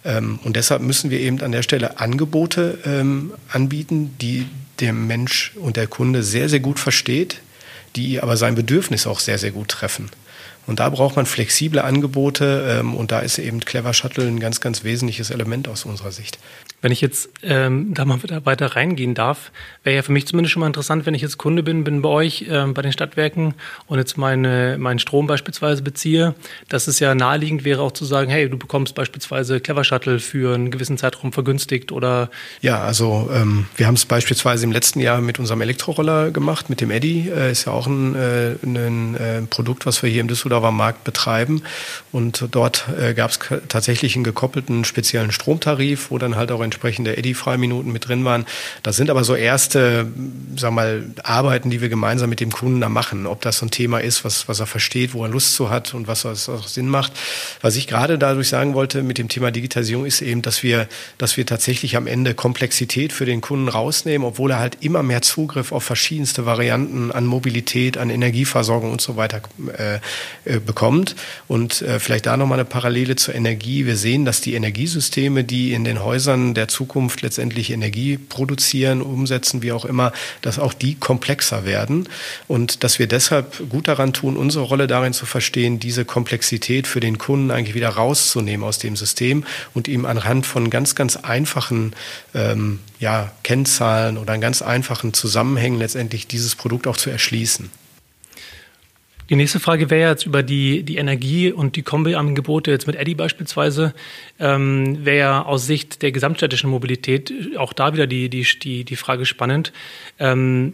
[0.05, 4.45] Ähm, und deshalb müssen wir eben an der Stelle Angebote ähm, anbieten, die
[4.79, 7.39] der Mensch und der Kunde sehr, sehr gut versteht,
[7.95, 10.09] die aber sein Bedürfnis auch sehr, sehr gut treffen.
[10.65, 14.61] Und da braucht man flexible Angebote ähm, und da ist eben Clever Shuttle ein ganz,
[14.61, 16.39] ganz wesentliches Element aus unserer Sicht.
[16.83, 19.53] Wenn ich jetzt ähm, da mal wieder weiter reingehen darf,
[19.85, 22.09] wäre ja für mich zumindest schon mal interessant, wenn ich jetzt Kunde bin, bin bei
[22.09, 23.53] euch ähm, bei den Stadtwerken
[23.87, 26.35] und jetzt meine, meinen Strom beispielsweise beziehe,
[26.67, 30.55] dass es ja naheliegend wäre auch zu sagen, hey, du bekommst beispielsweise Clever Shuttle für
[30.55, 35.21] einen gewissen Zeitraum vergünstigt oder Ja, also ähm, wir haben es beispielsweise im letzten Jahr
[35.21, 39.41] mit unserem Elektroroller gemacht, mit dem Eddy, äh, ist ja auch ein, äh, ein äh,
[39.43, 41.63] Produkt, was wir hier im Düsseldorfer Markt betreiben.
[42.11, 47.17] Und dort äh, gab es tatsächlich einen gekoppelten speziellen Stromtarif, wo dann halt auch entsprechende
[47.17, 48.45] Eddy-Freiminuten mit drin waren.
[48.81, 50.07] Das sind aber so erste,
[50.55, 53.27] sag mal, Arbeiten, die wir gemeinsam mit dem Kunden da machen.
[53.27, 55.93] Ob das so ein Thema ist, was, was er versteht, wo er Lust zu hat
[55.93, 57.13] und was auch Sinn macht.
[57.61, 61.37] Was ich gerade dadurch sagen wollte mit dem Thema Digitalisierung ist eben, dass wir, dass
[61.37, 65.71] wir tatsächlich am Ende Komplexität für den Kunden rausnehmen, obwohl er halt immer mehr Zugriff
[65.71, 69.41] auf verschiedenste Varianten an Mobilität, an Energieversorgung und so weiter
[69.77, 69.99] äh,
[70.45, 71.15] äh bekommt.
[71.47, 73.85] Und äh, vielleicht da nochmal eine Parallele zur Energie.
[73.85, 79.01] Wir sehen, dass die Energiesysteme, die in den Häusern der der Zukunft letztendlich Energie produzieren,
[79.01, 82.07] umsetzen, wie auch immer, dass auch die komplexer werden
[82.47, 87.01] und dass wir deshalb gut daran tun, unsere Rolle darin zu verstehen, diese Komplexität für
[87.01, 91.93] den Kunden eigentlich wieder rauszunehmen aus dem System und ihm anhand von ganz, ganz einfachen
[92.33, 97.69] ähm, ja, Kennzahlen oder ganz einfachen Zusammenhängen letztendlich dieses Produkt auch zu erschließen.
[99.29, 103.15] Die nächste Frage wäre jetzt über die, die Energie und die Kombi-Angebote jetzt mit Eddy
[103.15, 103.93] beispielsweise.
[104.39, 108.95] Ähm, wäre ja aus Sicht der gesamtstädtischen Mobilität auch da wieder die, die, die, die
[108.95, 109.71] Frage spannend.
[110.19, 110.73] Ähm,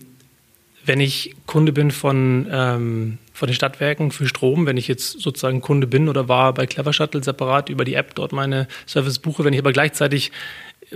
[0.86, 5.62] wenn ich Kunde bin von, ähm, von den Stadtwerken für Strom, wenn ich jetzt sozusagen
[5.62, 9.44] Kunde bin oder war bei Clever Shuttle separat über die App dort meine Service buche,
[9.44, 10.32] wenn ich aber gleichzeitig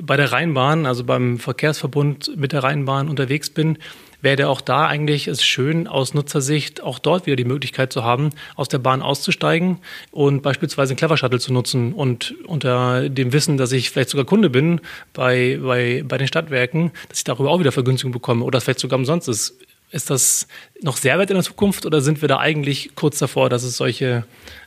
[0.02, 3.78] bei der Rheinbahn, also beim Verkehrsverbund mit der Rheinbahn unterwegs bin,
[4.24, 8.30] wäre auch da eigentlich es schön, aus Nutzersicht auch dort wieder die Möglichkeit zu haben,
[8.56, 9.80] aus der Bahn auszusteigen
[10.12, 14.26] und beispielsweise einen Clever Shuttle zu nutzen und unter dem Wissen, dass ich vielleicht sogar
[14.26, 14.80] Kunde bin
[15.14, 18.98] bei, bei, bei den Stadtwerken, dass ich darüber auch wieder Vergünstigung bekomme oder vielleicht sogar
[18.98, 19.56] umsonst ist.
[19.92, 20.48] Ist das
[20.82, 23.78] noch sehr weit in der Zukunft oder sind wir da eigentlich kurz davor, dass es
[23.78, 24.24] solche,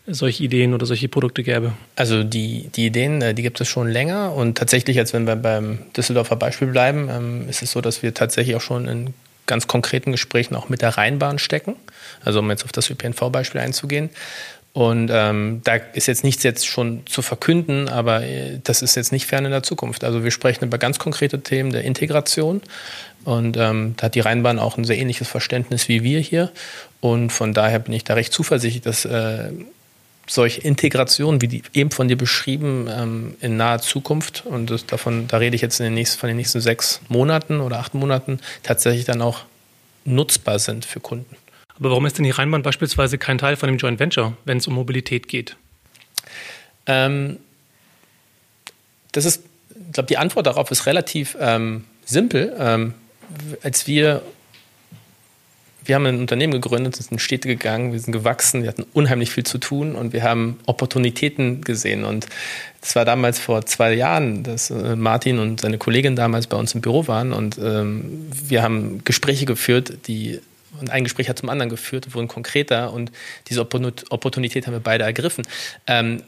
[0.07, 1.73] solche Ideen oder solche Produkte gäbe?
[1.97, 5.35] Also die, die Ideen, äh, die gibt es schon länger und tatsächlich, als wenn wir
[5.35, 9.15] beim Düsseldorfer Beispiel bleiben, ähm, ist es so, dass wir tatsächlich auch schon in
[9.47, 11.77] ganz konkreten Gesprächen auch mit der Rheinbahn stecken.
[12.25, 14.11] Also um jetzt auf das ÖPNV-Beispiel einzugehen.
[14.73, 19.11] Und ähm, da ist jetzt nichts jetzt schon zu verkünden, aber äh, das ist jetzt
[19.11, 20.05] nicht fern in der Zukunft.
[20.05, 22.61] Also wir sprechen über ganz konkrete Themen der Integration.
[23.25, 26.53] Und ähm, da hat die Rheinbahn auch ein sehr ähnliches Verständnis wie wir hier.
[27.01, 29.49] Und von daher bin ich da recht zuversichtlich, dass äh,
[30.29, 35.29] solche Integrationen, wie die eben von dir beschrieben, ähm, in naher Zukunft, und das, davon,
[35.29, 38.41] da rede ich jetzt in den nächsten, von den nächsten sechs Monaten oder acht Monaten,
[38.63, 39.43] tatsächlich dann auch
[40.05, 41.37] nutzbar sind für Kunden.
[41.79, 44.67] Aber warum ist denn die Rheinbahn beispielsweise kein Teil von dem Joint Venture, wenn es
[44.67, 45.57] um Mobilität geht?
[46.87, 47.39] Ähm,
[49.13, 52.55] das ist, ich glaube, die Antwort darauf ist relativ ähm, simpel.
[52.59, 52.95] Ähm,
[53.63, 54.23] als wir
[55.87, 59.31] wir haben ein Unternehmen gegründet, sind in Städte gegangen, wir sind gewachsen, wir hatten unheimlich
[59.31, 62.05] viel zu tun und wir haben Opportunitäten gesehen.
[62.05, 62.27] Und
[62.83, 66.75] es war damals vor zwei Jahren, dass äh, Martin und seine Kollegin damals bei uns
[66.75, 70.41] im Büro waren und ähm, wir haben Gespräche geführt, die
[70.79, 73.11] und ein Gespräch hat zum anderen geführt, wurden konkreter und
[73.49, 75.47] diese Opportunität haben wir beide ergriffen.
[75.87, 76.23] Ähm,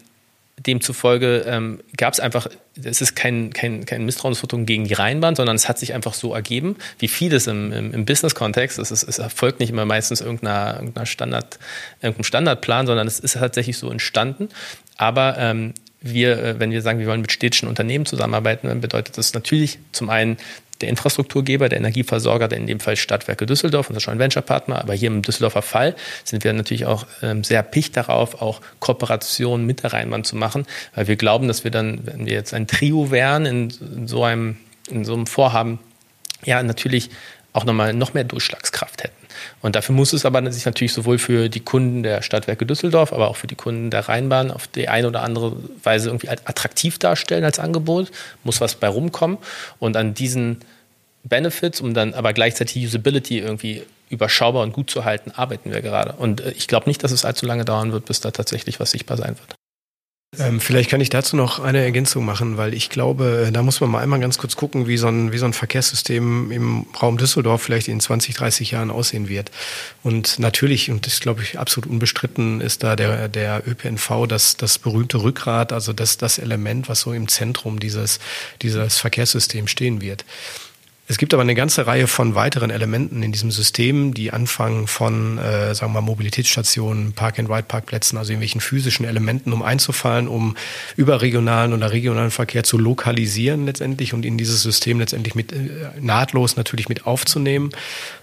[0.66, 2.48] demzufolge ähm, gab es einfach,
[2.82, 6.34] es ist kein, kein, kein Misstrauensvotum gegen die Rheinbahn, sondern es hat sich einfach so
[6.34, 8.78] ergeben, wie vieles im, im, im Business-Kontext.
[8.78, 11.58] Es, es erfolgt nicht immer meistens irgendeiner, irgendeiner Standard,
[12.00, 14.48] irgendeinem Standardplan, sondern es ist tatsächlich so entstanden.
[14.96, 19.18] Aber ähm, wir, äh, wenn wir sagen, wir wollen mit städtischen Unternehmen zusammenarbeiten, dann bedeutet
[19.18, 20.36] das natürlich zum einen
[20.80, 24.94] der Infrastrukturgeber, der Energieversorger, der in dem Fall Stadtwerke Düsseldorf, unser Joint Venture Partner, aber
[24.94, 29.82] hier im Düsseldorfer Fall sind wir natürlich auch ähm, sehr picht darauf, auch Kooperationen mit
[29.82, 33.10] der Rheinbahn zu machen, weil wir glauben, dass wir dann, wenn wir jetzt ein Trio
[33.10, 34.56] wären in, in so einem,
[34.90, 35.78] in so einem Vorhaben,
[36.44, 37.10] ja, natürlich
[37.52, 39.27] auch nochmal noch mehr Durchschlagskraft hätten.
[39.61, 43.29] Und dafür muss es aber sich natürlich sowohl für die Kunden der Stadtwerke Düsseldorf, aber
[43.29, 47.44] auch für die Kunden der Rheinbahn auf die eine oder andere Weise irgendwie attraktiv darstellen
[47.44, 48.11] als Angebot,
[48.44, 49.38] muss was bei rumkommen.
[49.79, 50.61] Und an diesen
[51.24, 56.12] Benefits, um dann aber gleichzeitig Usability irgendwie überschaubar und gut zu halten, arbeiten wir gerade.
[56.12, 58.90] Und äh, ich glaube nicht, dass es allzu lange dauern wird, bis da tatsächlich was
[58.90, 59.57] sichtbar sein wird.
[60.36, 63.80] Ähm, vielleicht kann ich dazu noch eine Ergänzung machen, weil ich glaube, äh, da muss
[63.80, 67.16] man mal einmal ganz kurz gucken, wie so ein, wie so ein Verkehrssystem im Raum
[67.16, 69.50] Düsseldorf vielleicht in 20, 30 Jahren aussehen wird.
[70.02, 74.78] Und natürlich, und das glaube ich absolut unbestritten, ist da der, der ÖPNV das, das
[74.78, 78.20] berühmte Rückgrat, also das, das Element, was so im Zentrum dieses,
[78.60, 80.26] dieses Verkehrssystems stehen wird.
[81.10, 85.38] Es gibt aber eine ganze Reihe von weiteren Elementen in diesem System, die anfangen von,
[85.38, 90.54] äh, sagen wir mal, Mobilitätsstationen, Park-and-Ride-Parkplätzen, also irgendwelchen physischen Elementen, um einzufallen, um
[90.96, 95.56] überregionalen oder regionalen Verkehr zu lokalisieren letztendlich und in dieses System letztendlich mit äh,
[95.98, 97.70] nahtlos natürlich mit aufzunehmen.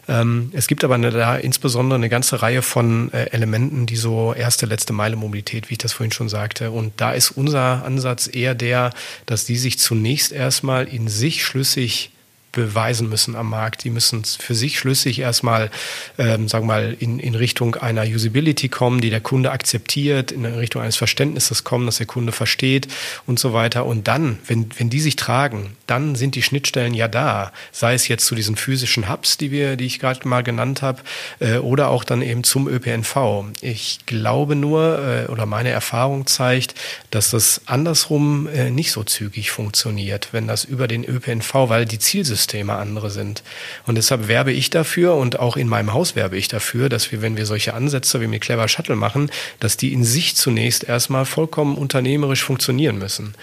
[0.08, 4.32] Ähm, es gibt aber eine, da insbesondere eine ganze Reihe von äh, Elementen, die so
[4.36, 6.70] erste, letzte Meile Mobilität, wie ich das vorhin schon sagte.
[6.70, 8.92] Und da ist unser Ansatz eher der,
[9.26, 12.12] dass die sich zunächst erstmal in sich schlüssig
[12.56, 13.84] beweisen müssen am Markt.
[13.84, 15.70] Die müssen für sich schlüssig erstmal,
[16.18, 20.46] ähm, sagen wir mal, in, in Richtung einer Usability kommen, die der Kunde akzeptiert, in
[20.46, 22.88] Richtung eines Verständnisses kommen, dass der Kunde versteht
[23.28, 23.86] und so weiter.
[23.86, 27.52] Und dann, wenn, wenn die sich tragen, dann sind die Schnittstellen ja da.
[27.72, 31.02] Sei es jetzt zu diesen physischen Hubs, die wir, die ich gerade mal genannt habe,
[31.40, 33.46] äh, oder auch dann eben zum ÖPNV.
[33.62, 36.74] Ich glaube nur, äh, oder meine Erfahrung zeigt,
[37.12, 42.00] dass das andersrum äh, nicht so zügig funktioniert, wenn das über den ÖPNV, weil die
[42.00, 43.42] Zielsysteme Systeme andere sind.
[43.88, 47.24] Und deshalb werbe ich dafür und auch in meinem Haus werbe ich dafür, dass wir,
[47.24, 51.26] wenn wir solche Ansätze wie mit Clever Shuttle machen, dass die in sich zunächst erstmal
[51.26, 53.34] vollkommen unternehmerisch funktionieren müssen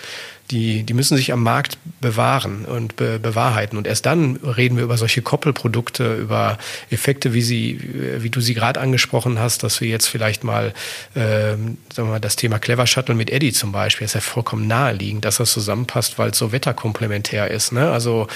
[0.52, 3.78] die, die müssen sich am Markt bewahren und be, bewahrheiten.
[3.78, 6.58] Und erst dann reden wir über solche Koppelprodukte, über
[6.90, 7.80] Effekte, wie sie,
[8.18, 10.74] wie du sie gerade angesprochen hast, dass wir jetzt vielleicht mal,
[11.14, 14.66] äh, sagen wir mal, das Thema Clever Shuttle mit Eddie zum Beispiel, ist ja vollkommen
[14.66, 17.72] naheliegend, dass das zusammenpasst, weil es so wetterkomplementär ist.
[17.72, 17.90] Ne?
[17.90, 18.28] Also,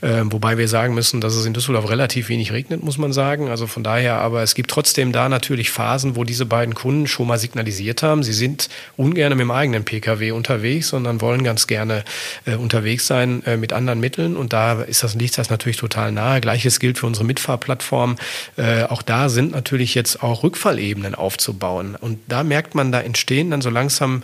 [0.00, 3.48] äh, wobei wir sagen müssen, dass es in Düsseldorf relativ wenig regnet, muss man sagen.
[3.48, 7.28] Also von daher, aber es gibt trotzdem da natürlich Phasen, wo diese beiden Kunden schon
[7.28, 11.66] mal signalisiert haben, sie sind ungern mit dem eigenen Pkw unterwegs, sondern wollen ganz ganz
[11.66, 12.04] gerne
[12.46, 14.36] äh, unterwegs sein äh, mit anderen Mitteln.
[14.36, 16.40] Und da ist das, liegt das natürlich total nahe.
[16.40, 18.16] Gleiches gilt für unsere Mitfahrplattform.
[18.56, 21.96] Äh, auch da sind natürlich jetzt auch Rückfallebenen aufzubauen.
[22.00, 24.22] Und da merkt man, da entstehen dann so langsam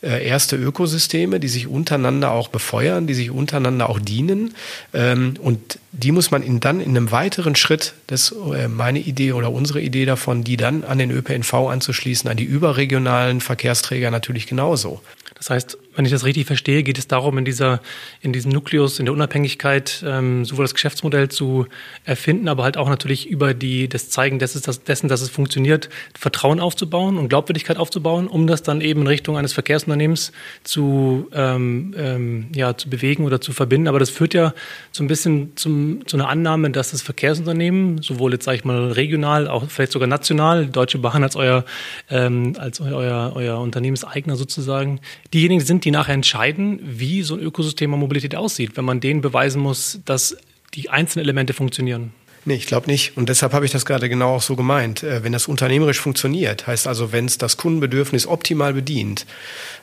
[0.00, 4.54] äh, erste Ökosysteme, die sich untereinander auch befeuern, die sich untereinander auch dienen.
[4.94, 9.32] Ähm, und die muss man in, dann in einem weiteren Schritt, das äh, meine Idee
[9.32, 14.46] oder unsere Idee davon, die dann an den ÖPNV anzuschließen, an die überregionalen Verkehrsträger natürlich
[14.46, 15.00] genauso.
[15.34, 17.80] Das heißt, wenn ich das richtig verstehe, geht es darum, in, dieser,
[18.20, 21.66] in diesem Nukleus, in der Unabhängigkeit, ähm, sowohl das Geschäftsmodell zu
[22.04, 25.88] erfinden, aber halt auch natürlich über die, das Zeigen dessen, dass, dessen, dass es funktioniert,
[26.16, 30.30] Vertrauen aufzubauen und Glaubwürdigkeit aufzubauen, um das dann eben in Richtung eines Verkehrsunternehmens
[30.62, 33.88] zu, ähm, ähm, ja, zu bewegen oder zu verbinden.
[33.88, 34.54] Aber das führt ja
[34.92, 38.92] so ein bisschen zum, zu einer Annahme, dass das Verkehrsunternehmen, sowohl jetzt sage ich mal
[38.92, 41.64] regional, auch vielleicht sogar national, Deutsche Bahn als euer,
[42.08, 45.00] ähm, als euer, euer Unternehmenseigner sozusagen,
[45.34, 49.00] diejenigen sind, die die nachher entscheiden, wie so ein Ökosystem an Mobilität aussieht, wenn man
[49.00, 50.36] denen beweisen muss, dass
[50.74, 52.12] die einzelnen Elemente funktionieren.
[52.44, 53.16] Nee, ich glaube nicht.
[53.16, 55.02] Und deshalb habe ich das gerade genau auch so gemeint.
[55.02, 59.24] Äh, wenn das unternehmerisch funktioniert, heißt also, wenn es das Kundenbedürfnis optimal bedient,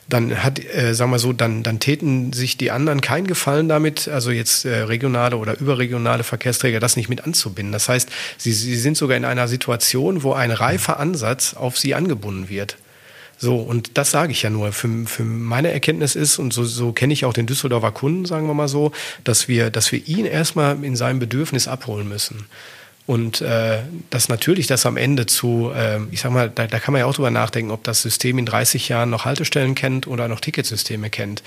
[0.08, 4.06] dann hat, äh, sagen wir so, dann, dann täten sich die anderen keinen Gefallen damit,
[4.06, 7.72] also jetzt äh, regionale oder überregionale Verkehrsträger das nicht mit anzubinden.
[7.72, 11.96] Das heißt, sie, sie sind sogar in einer Situation, wo ein reifer Ansatz auf sie
[11.96, 12.76] angebunden wird.
[13.38, 14.72] So, und das sage ich ja nur.
[14.72, 18.46] Für, für meine Erkenntnis ist, und so, so kenne ich auch den Düsseldorfer Kunden, sagen
[18.46, 18.92] wir mal so,
[19.24, 22.46] dass wir, dass wir ihn erstmal in seinem Bedürfnis abholen müssen.
[23.06, 26.90] Und äh, dass natürlich das am Ende zu, äh, ich sag mal, da, da kann
[26.90, 30.26] man ja auch drüber nachdenken, ob das System in 30 Jahren noch Haltestellen kennt oder
[30.26, 31.44] noch Ticketsysteme kennt.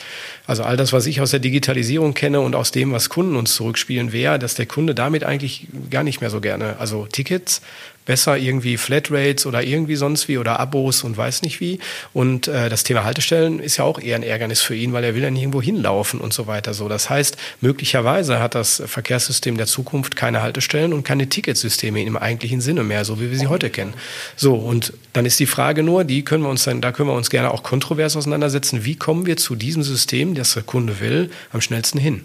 [0.48, 3.56] Also all das, was ich aus der Digitalisierung kenne und aus dem, was Kunden uns
[3.56, 7.62] zurückspielen, wäre, dass der Kunde damit eigentlich gar nicht mehr so gerne, also Tickets
[8.10, 11.78] besser irgendwie Flatrates oder irgendwie sonst wie oder Abos und weiß nicht wie.
[12.12, 15.14] Und äh, das Thema Haltestellen ist ja auch eher ein Ärgernis für ihn, weil er
[15.14, 16.74] will ja nicht irgendwo hinlaufen und so weiter.
[16.74, 22.18] So, das heißt, möglicherweise hat das Verkehrssystem der Zukunft keine Haltestellen und keine Ticketsysteme im
[22.18, 23.94] eigentlichen Sinne mehr, so wie wir sie heute kennen.
[24.36, 27.16] So und dann ist die Frage nur, die können wir uns dann, da können wir
[27.16, 28.86] uns gerne auch kontrovers auseinandersetzen.
[28.86, 32.24] Wie kommen wir zu diesem System, das der Kunde will, am schnellsten hin?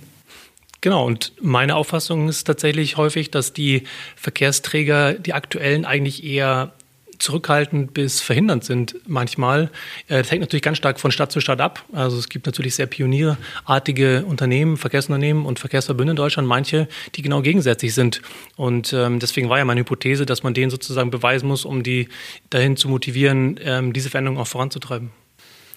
[0.84, 3.84] Genau, und meine Auffassung ist tatsächlich häufig, dass die
[4.16, 6.74] Verkehrsträger, die aktuellen, eigentlich eher
[7.18, 9.70] zurückhaltend bis verhindernd sind manchmal.
[10.08, 11.82] Äh, das hängt natürlich ganz stark von Stadt zu Stadt ab.
[11.92, 17.40] Also es gibt natürlich sehr pionierartige Unternehmen, Verkehrsunternehmen und Verkehrsverbünde in Deutschland, manche, die genau
[17.40, 18.20] gegensätzlich sind.
[18.56, 22.10] Und ähm, deswegen war ja meine Hypothese, dass man denen sozusagen beweisen muss, um die
[22.50, 25.12] dahin zu motivieren, ähm, diese Veränderung auch voranzutreiben.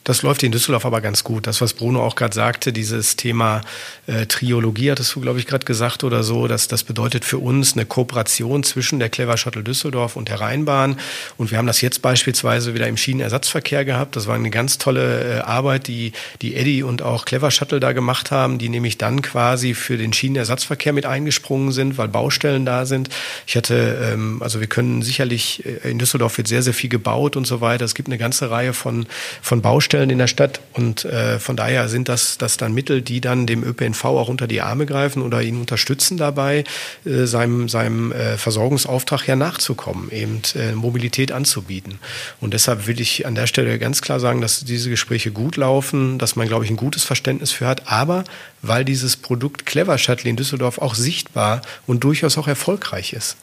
[0.07, 1.47] Das läuft in Düsseldorf aber ganz gut.
[1.47, 3.59] Das, was Bruno auch gerade sagte, dieses Thema
[4.05, 7.73] äh, Triologie, hattest du, glaube ich, gerade gesagt oder so, dass das bedeutet für uns
[7.73, 10.97] eine Kooperation zwischen der Clever Shuttle Düsseldorf und der Rheinbahn.
[11.35, 14.15] Und wir haben das jetzt beispielsweise wieder im Schienenersatzverkehr gehabt.
[14.15, 17.91] Das war eine ganz tolle äh, Arbeit, die, die Eddy und auch Clever Shuttle da
[17.91, 22.85] gemacht haben, die nämlich dann quasi für den Schienenersatzverkehr mit eingesprungen sind, weil Baustellen da
[22.85, 23.09] sind.
[23.45, 27.35] Ich hatte, ähm, also wir können sicherlich, äh, in Düsseldorf wird sehr, sehr viel gebaut
[27.35, 27.83] und so weiter.
[27.83, 29.05] Es gibt eine ganze Reihe von,
[29.41, 30.60] von Baustellen Baustellen in der Stadt.
[30.73, 34.47] Und äh, von daher sind das, das dann Mittel, die dann dem ÖPNV auch unter
[34.47, 36.63] die Arme greifen oder ihn unterstützen dabei,
[37.05, 41.99] äh, seinem, seinem äh, Versorgungsauftrag ja nachzukommen, eben äh, Mobilität anzubieten.
[42.39, 46.19] Und deshalb will ich an der Stelle ganz klar sagen, dass diese Gespräche gut laufen,
[46.19, 48.23] dass man, glaube ich, ein gutes Verständnis für hat, aber
[48.62, 53.38] weil dieses Produkt Clever Shuttle in Düsseldorf auch sichtbar und durchaus auch erfolgreich ist.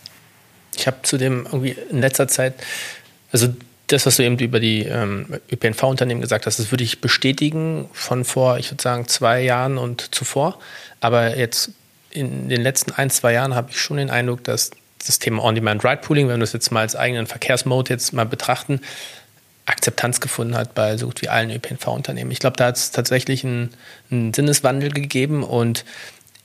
[0.76, 2.54] Ich habe zudem irgendwie in letzter Zeit,
[3.30, 3.48] also
[3.94, 8.24] das, was du eben über die ähm, ÖPNV-Unternehmen gesagt hast, das würde ich bestätigen von
[8.24, 10.58] vor, ich würde sagen, zwei Jahren und zuvor.
[11.00, 11.70] Aber jetzt
[12.10, 14.70] in den letzten ein, zwei Jahren habe ich schon den Eindruck, dass
[15.06, 18.80] das Thema On-Demand-Ride-Pooling, wenn wir das jetzt mal als eigenen Verkehrsmode jetzt mal betrachten,
[19.66, 22.30] Akzeptanz gefunden hat bei so gut wie allen ÖPNV-Unternehmen.
[22.30, 23.70] Ich glaube, da hat es tatsächlich einen,
[24.10, 25.84] einen, Sinneswandel gegeben und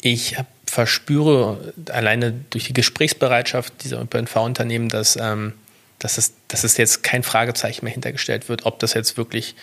[0.02, 5.54] ich verspüre alleine durch die Gesprächsbereitschaft dieser ÖPNV-Unternehmen, dass ähm,
[6.00, 9.56] dass es, dass es jetzt kein Fragezeichen mehr hintergestellt wird, ob das jetzt wirklich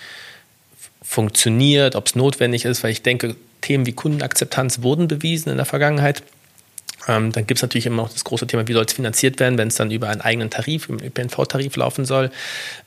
[1.02, 5.66] funktioniert, ob es notwendig ist, weil ich denke, Themen wie Kundenakzeptanz wurden bewiesen in der
[5.66, 6.22] Vergangenheit.
[7.08, 9.58] Ähm, dann gibt es natürlich immer noch das große Thema, wie soll es finanziert werden,
[9.58, 12.30] wenn es dann über einen eigenen Tarif, im ÖPNV-Tarif laufen soll.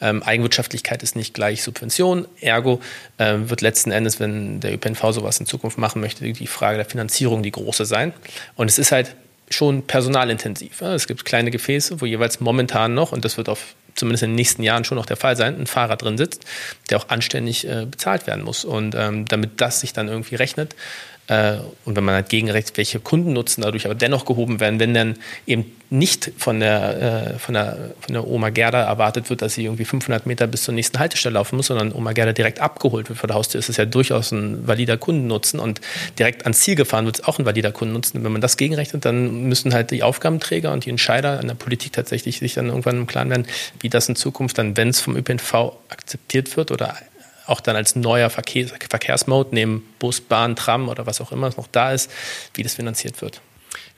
[0.01, 2.27] Ähm, Eigenwirtschaftlichkeit ist nicht gleich Subvention.
[2.41, 2.81] Ergo
[3.17, 6.85] äh, wird letzten Endes, wenn der ÖPNV sowas in Zukunft machen möchte, die Frage der
[6.85, 8.13] Finanzierung die große sein.
[8.55, 9.15] Und es ist halt
[9.49, 10.81] schon personalintensiv.
[10.81, 14.35] Es gibt kleine Gefäße, wo jeweils momentan noch, und das wird auf zumindest in den
[14.35, 16.45] nächsten Jahren schon noch der Fall sein, ein Fahrer drin sitzt,
[16.89, 18.65] der auch anständig äh, bezahlt werden muss.
[18.65, 20.75] Und ähm, damit das sich dann irgendwie rechnet,
[21.29, 25.15] und wenn man halt gegenrechnet, welche Kundennutzen dadurch aber dennoch gehoben werden, wenn dann
[25.45, 29.65] eben nicht von der, äh, von der, von der Oma Gerda erwartet wird, dass sie
[29.65, 33.19] irgendwie 500 Meter bis zur nächsten Haltestelle laufen muss, sondern Oma Gerda direkt abgeholt wird
[33.19, 35.81] vor der Haustür, ist es ja durchaus ein valider Kundennutzen und
[36.17, 38.19] direkt ans Ziel gefahren wird es auch ein valider Kundennutzen.
[38.19, 41.55] Und wenn man das gegenrechnet, dann müssen halt die Aufgabenträger und die Entscheider an der
[41.55, 43.47] Politik tatsächlich sich dann irgendwann im Klaren werden,
[43.79, 45.53] wie das in Zukunft dann, wenn es vom ÖPNV
[45.89, 46.95] akzeptiert wird oder
[47.49, 51.67] auch dann als neuer Verkehr, Verkehrsmode neben Bus, Bahn, Tram oder was auch immer noch
[51.71, 52.11] da ist,
[52.53, 53.41] wie das finanziert wird.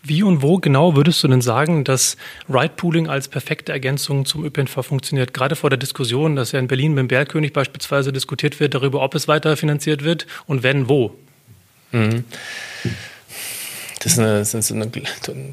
[0.04, 2.18] Wie und wo genau würdest du denn sagen, dass
[2.50, 5.34] Ride-Pooling als perfekte Ergänzung zum ÖPNV funktioniert?
[5.34, 9.14] Gerade vor der Diskussion, dass ja in Berlin beim Bergkönig beispielsweise diskutiert wird darüber, ob
[9.14, 11.14] es weiter finanziert wird und wenn, wo.
[11.92, 12.24] Mhm.
[14.00, 14.90] Das ist, eine, das ist eine,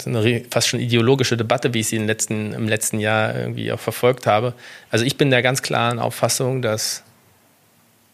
[0.07, 3.81] eine, fast schon ideologische Debatte, wie ich sie im letzten, im letzten Jahr irgendwie auch
[3.81, 4.55] verfolgt habe.
[4.91, 7.03] Also ich bin der ganz klaren Auffassung, dass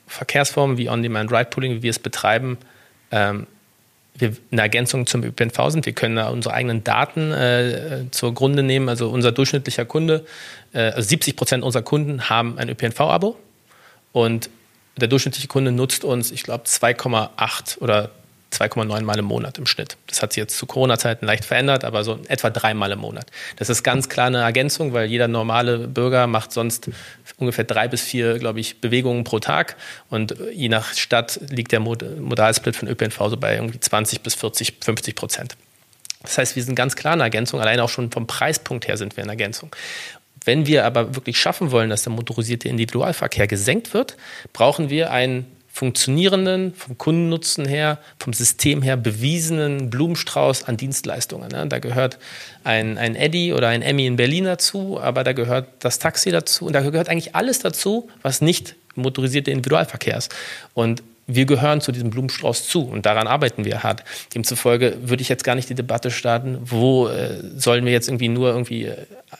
[0.06, 2.58] Verkehrsformen wie On-Demand-Ride-Pooling, wie wir es betreiben,
[3.10, 3.46] ähm,
[4.16, 5.86] wir eine Ergänzung zum ÖPNV sind.
[5.86, 8.88] Wir können da unsere eigenen Daten äh, zur Grunde nehmen.
[8.88, 10.24] Also unser durchschnittlicher Kunde,
[10.72, 13.36] äh, also 70 Prozent unserer Kunden haben ein ÖPNV-Abo
[14.12, 14.50] und
[14.96, 18.10] der durchschnittliche Kunde nutzt uns, ich glaube, 2,8 oder
[18.54, 19.96] 2,9 Mal im Monat im Schnitt.
[20.06, 23.26] Das hat sich jetzt zu Corona-Zeiten leicht verändert, aber so etwa dreimal im Monat.
[23.56, 26.90] Das ist ganz klar eine Ergänzung, weil jeder normale Bürger macht sonst
[27.36, 29.76] ungefähr drei bis vier, glaube ich, Bewegungen pro Tag.
[30.10, 34.74] Und je nach Stadt liegt der Modalsplit von ÖPNV so bei irgendwie 20 bis 40,
[34.80, 35.56] 50 Prozent.
[36.22, 37.60] Das heißt, wir sind ganz klar eine Ergänzung.
[37.60, 39.74] Allein auch schon vom Preispunkt her sind wir eine Ergänzung.
[40.44, 44.16] Wenn wir aber wirklich schaffen wollen, dass der motorisierte Individualverkehr gesenkt wird,
[44.52, 51.48] brauchen wir einen funktionierenden, vom Kundennutzen her, vom System her bewiesenen Blumenstrauß an Dienstleistungen.
[51.50, 51.66] Ne?
[51.66, 52.18] Da gehört
[52.62, 56.66] ein, ein Eddy oder ein Emmy in Berlin dazu, aber da gehört das Taxi dazu
[56.66, 60.32] und da gehört eigentlich alles dazu, was nicht motorisierte Individualverkehr ist.
[60.74, 64.04] Und wir gehören zu diesem Blumenstrauß zu und daran arbeiten wir hart.
[64.34, 68.28] Demzufolge würde ich jetzt gar nicht die Debatte starten, wo äh, sollen wir jetzt irgendwie
[68.28, 68.96] nur irgendwie äh,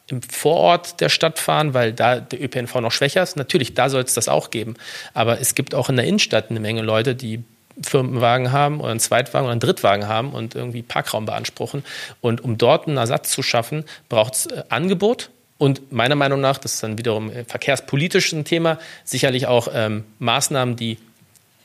[0.09, 3.37] im Vorort der Stadt fahren, weil da der ÖPNV noch schwächer ist.
[3.37, 4.75] Natürlich, da soll es das auch geben.
[5.12, 7.42] Aber es gibt auch in der Innenstadt eine Menge Leute, die
[7.83, 11.85] Firmenwagen haben oder einen Zweitwagen oder einen Drittwagen haben und irgendwie Parkraum beanspruchen.
[12.20, 16.59] Und um dort einen Ersatz zu schaffen, braucht es äh, Angebot, und meiner Meinung nach,
[16.59, 20.98] das ist dann wiederum äh, verkehrspolitisch ein Thema, sicherlich auch ähm, Maßnahmen, die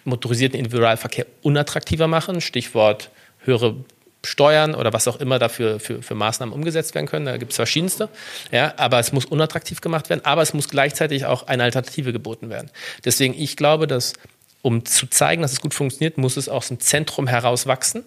[0.03, 2.41] motorisierten Individualverkehr unattraktiver machen.
[2.41, 3.75] Stichwort höhere
[4.23, 7.25] Steuern oder was auch immer dafür für, für Maßnahmen umgesetzt werden können.
[7.25, 8.09] Da gibt es verschiedenste.
[8.51, 12.49] Ja, aber es muss unattraktiv gemacht werden, aber es muss gleichzeitig auch eine Alternative geboten
[12.49, 12.69] werden.
[13.05, 14.13] Deswegen, ich glaube, dass
[14.61, 18.03] um zu zeigen, dass es gut funktioniert, muss es aus dem Zentrum heraus wachsen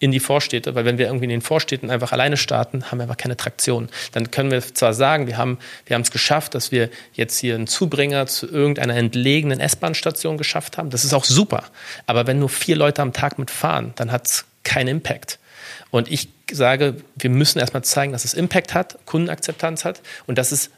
[0.00, 3.02] in die Vorstädte, weil wenn wir irgendwie in den Vorstädten einfach alleine starten, haben wir
[3.02, 3.88] einfach keine Traktion.
[4.12, 7.54] Dann können wir zwar sagen, wir haben wir haben es geschafft, dass wir jetzt hier
[7.54, 10.88] einen Zubringer zu irgendeiner entlegenen S-Bahn-Station geschafft haben.
[10.88, 11.64] Das ist auch super.
[12.06, 15.38] Aber wenn nur vier Leute am Tag mitfahren, dann hat es keinen Impact.
[15.90, 20.50] Und ich sage, wir müssen erstmal zeigen, dass es Impact hat, Kundenakzeptanz hat und dass
[20.50, 20.70] es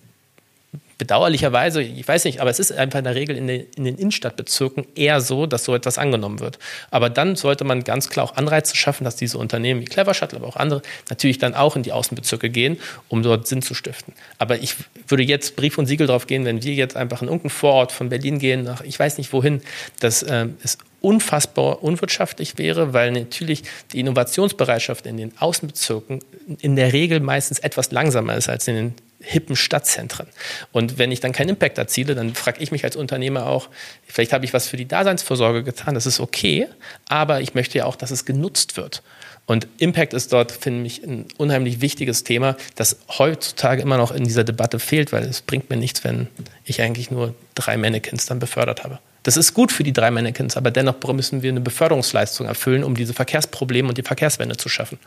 [1.02, 3.96] bedauerlicherweise, ich weiß nicht, aber es ist einfach in der Regel in den, in den,
[3.96, 6.60] Innenstadtbezirken eher so, dass so etwas angenommen wird.
[6.92, 10.38] Aber dann sollte man ganz klar auch Anreize schaffen, dass diese Unternehmen wie Clever Shuttle,
[10.38, 10.80] aber auch andere
[11.10, 12.78] natürlich dann auch in die Außenbezirke gehen,
[13.08, 14.14] um dort Sinn zu stiften.
[14.38, 14.76] Aber ich
[15.08, 18.08] würde jetzt Brief und Siegel drauf gehen, wenn wir jetzt einfach in irgendeinen Vorort von
[18.08, 19.60] Berlin gehen, nach ich weiß nicht wohin,
[19.98, 26.20] dass äh, es unfassbar unwirtschaftlich wäre, weil natürlich die Innovationsbereitschaft in den Außenbezirken
[26.60, 30.26] in der Regel meistens etwas langsamer ist als in den hippen Stadtzentren.
[30.72, 33.68] Und wenn ich dann keinen Impact erziele, dann frage ich mich als Unternehmer auch,
[34.06, 36.68] vielleicht habe ich was für die Daseinsvorsorge getan, das ist okay,
[37.08, 39.02] aber ich möchte ja auch, dass es genutzt wird.
[39.46, 44.24] Und Impact ist dort, finde ich, ein unheimlich wichtiges Thema, das heutzutage immer noch in
[44.24, 46.28] dieser Debatte fehlt, weil es bringt mir nichts, wenn
[46.64, 49.00] ich eigentlich nur drei Mannequins dann befördert habe.
[49.22, 52.96] Das ist gut für die drei Mannequins, aber dennoch müssen wir eine Beförderungsleistung erfüllen, um
[52.96, 54.98] diese Verkehrsprobleme und die Verkehrswende zu schaffen.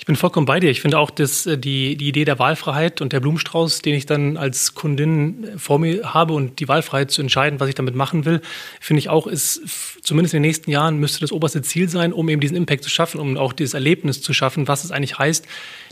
[0.00, 0.70] Ich bin vollkommen bei dir.
[0.70, 4.04] Ich finde auch, dass äh, die, die Idee der Wahlfreiheit und der Blumenstrauß, den ich
[4.04, 8.24] dann als Kundin vor mir habe und die Wahlfreiheit zu entscheiden, was ich damit machen
[8.24, 8.40] will,
[8.80, 9.62] finde ich auch, ist
[10.02, 12.90] zumindest in den nächsten Jahren müsste das oberste Ziel sein, um eben diesen Impact zu
[12.90, 15.46] schaffen, um auch dieses Erlebnis zu schaffen, was es eigentlich heißt,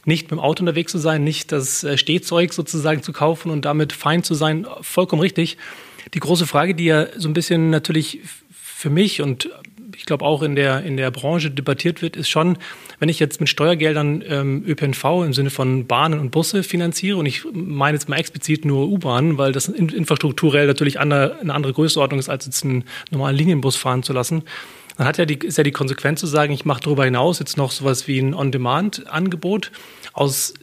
[0.07, 3.64] nicht mit dem Auto unterwegs zu sein, nicht das äh, Stehzeug sozusagen zu kaufen und
[3.64, 4.66] damit fein zu sein.
[4.81, 5.57] Vollkommen richtig.
[6.14, 8.20] Die große Frage, die ja so ein bisschen natürlich
[8.52, 9.48] für mich und
[9.96, 12.56] ich glaube auch in der, in der Branche debattiert wird, ist schon,
[12.98, 17.26] wenn ich jetzt mit Steuergeldern ähm, ÖPNV im Sinne von Bahnen und Busse finanziere, und
[17.26, 22.18] ich meine jetzt mal explizit nur U-Bahnen, weil das infrastrukturell natürlich eine, eine andere Größenordnung
[22.18, 24.42] ist, als jetzt einen normalen Linienbus fahren zu lassen,
[24.96, 27.56] dann hat ja die, ist ja die Konsequenz zu sagen, ich mache darüber hinaus jetzt
[27.56, 29.70] noch sowas wie ein On-Demand-Angebot
[30.12, 30.54] aus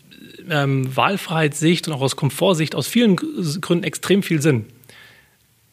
[0.50, 4.66] ähm, Wahlfreiheitssicht und auch aus Komfortsicht aus vielen Gründen extrem viel Sinn.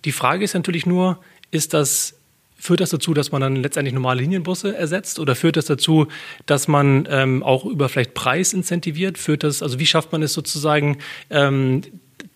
[0.04, 1.18] Die Frage ist natürlich nur,
[1.50, 2.16] ist das
[2.56, 6.06] Führt das dazu, dass man dann letztendlich normale Linienbusse ersetzt oder führt das dazu,
[6.46, 9.18] dass man ähm, auch über vielleicht Preis incentiviert?
[9.18, 10.96] Führt das, also wie schafft man es sozusagen,
[11.28, 11.82] ähm,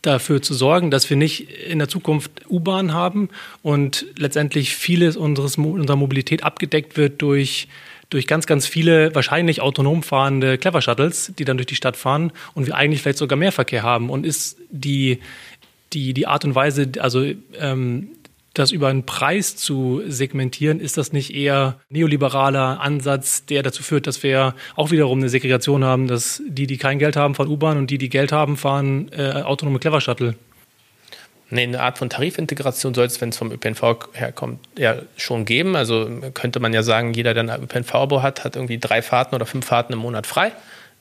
[0.02, 3.30] dafür zu sorgen, dass wir nicht in der Zukunft U-Bahn haben
[3.62, 7.68] und letztendlich vieles unseres, unserer Mobilität abgedeckt wird durch
[8.10, 12.32] durch ganz, ganz viele wahrscheinlich autonom fahrende Clever Shuttles, die dann durch die Stadt fahren
[12.54, 14.08] und wir eigentlich vielleicht sogar mehr Verkehr haben.
[14.08, 15.18] Und ist die,
[15.92, 17.24] die, die Art und Weise, also
[17.58, 18.08] ähm,
[18.54, 24.06] das über einen Preis zu segmentieren, ist das nicht eher neoliberaler Ansatz, der dazu führt,
[24.06, 27.78] dass wir auch wiederum eine Segregation haben, dass die, die kein Geld haben, fahren U-Bahn
[27.78, 30.34] und die, die Geld haben, fahren äh, autonome Clever Shuttle?
[31.50, 35.76] Nee, eine Art von Tarifintegration soll es, wenn es vom ÖPNV herkommt, ja schon geben.
[35.76, 39.46] Also könnte man ja sagen, jeder, der ein ÖPNV-Abo hat, hat irgendwie drei Fahrten oder
[39.46, 40.52] fünf Fahrten im Monat frei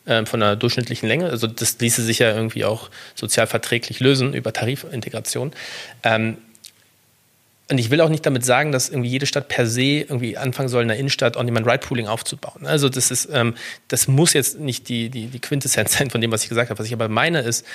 [0.07, 1.29] ähm, von einer durchschnittlichen Länge.
[1.29, 5.51] Also das ließe sich ja irgendwie auch sozial verträglich lösen über Tarifintegration.
[6.03, 6.37] Ähm,
[7.69, 10.69] und ich will auch nicht damit sagen, dass irgendwie jede Stadt per se irgendwie anfangen
[10.69, 12.65] soll, in der Innenstadt On-Demand-Ride-Pooling aufzubauen.
[12.65, 13.55] Also das ist, ähm,
[13.89, 16.79] das muss jetzt nicht die, die, die Quintessenz sein von dem, was ich gesagt habe.
[16.79, 17.65] Was ich aber meine ist,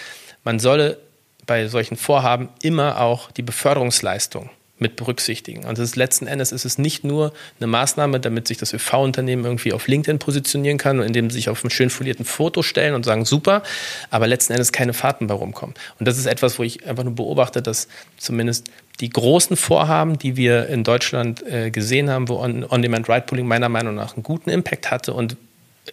[0.45, 0.99] man solle
[1.45, 4.49] bei solchen Vorhaben immer auch die Beförderungsleistung
[4.83, 5.65] mit berücksichtigen.
[5.65, 9.45] Und das ist, letzten Endes ist es nicht nur eine Maßnahme, damit sich das ÖV-Unternehmen
[9.45, 13.05] irgendwie auf LinkedIn positionieren kann, indem sie sich auf einem schön folierten Foto stellen und
[13.05, 13.63] sagen, super,
[14.11, 15.75] aber letzten Endes keine Fahrten bei rumkommen.
[15.99, 18.67] Und das ist etwas, wo ich einfach nur beobachte, dass zumindest
[19.01, 24.15] die großen Vorhaben, die wir in Deutschland äh, gesehen haben, wo On-Demand-Ride-Pooling meiner Meinung nach
[24.15, 25.37] einen guten Impact hatte und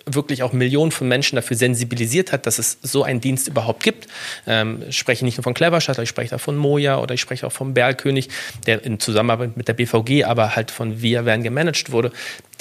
[0.05, 4.07] wirklich auch Millionen von Menschen dafür sensibilisiert hat, dass es so einen Dienst überhaupt gibt.
[4.45, 7.21] Ähm, ich spreche nicht nur von Clever Shuttle, ich spreche auch von Moja oder ich
[7.21, 8.29] spreche auch vom Bergkönig,
[8.67, 12.11] der in Zusammenarbeit mit der BVG, aber halt von Wir werden gemanagt wurde.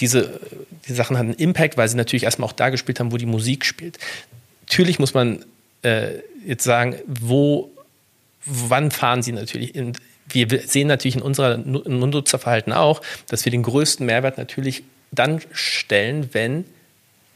[0.01, 0.41] Diese,
[0.89, 3.67] die Sachen hatten Impact, weil sie natürlich erstmal auch da gespielt haben, wo die Musik
[3.67, 3.99] spielt.
[4.63, 5.45] Natürlich muss man
[5.83, 7.71] äh, jetzt sagen, wo,
[8.47, 9.93] wann fahren sie natürlich in,
[10.31, 16.31] wir sehen natürlich in unserem Nutzerverhalten auch, dass wir den größten Mehrwert natürlich dann stellen,
[16.33, 16.65] wenn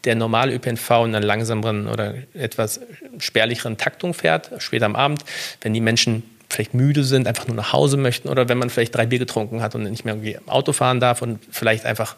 [0.05, 2.81] der normale ÖPNV in einer langsameren oder etwas
[3.19, 5.25] spärlicheren Taktung fährt, später am Abend,
[5.61, 8.95] wenn die Menschen vielleicht müde sind, einfach nur nach Hause möchten oder wenn man vielleicht
[8.95, 12.17] drei Bier getrunken hat und nicht mehr irgendwie Auto fahren darf und vielleicht einfach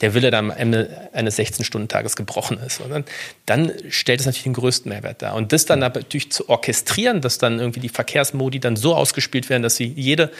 [0.00, 2.80] der Wille dann am Ende eines 16-Stunden-Tages gebrochen ist.
[2.80, 3.04] Und dann,
[3.44, 5.34] dann stellt es natürlich den größten Mehrwert dar.
[5.34, 9.62] Und das dann natürlich zu orchestrieren, dass dann irgendwie die Verkehrsmodi dann so ausgespielt werden,
[9.62, 10.30] dass sie jede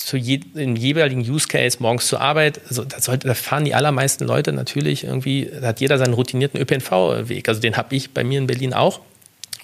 [0.00, 3.74] zu je, im jeweiligen Use Case morgens zur Arbeit, also da, sollte, da fahren die
[3.74, 7.48] allermeisten Leute natürlich irgendwie, da hat jeder seinen routinierten ÖPNV-Weg.
[7.48, 9.00] Also den habe ich bei mir in Berlin auch.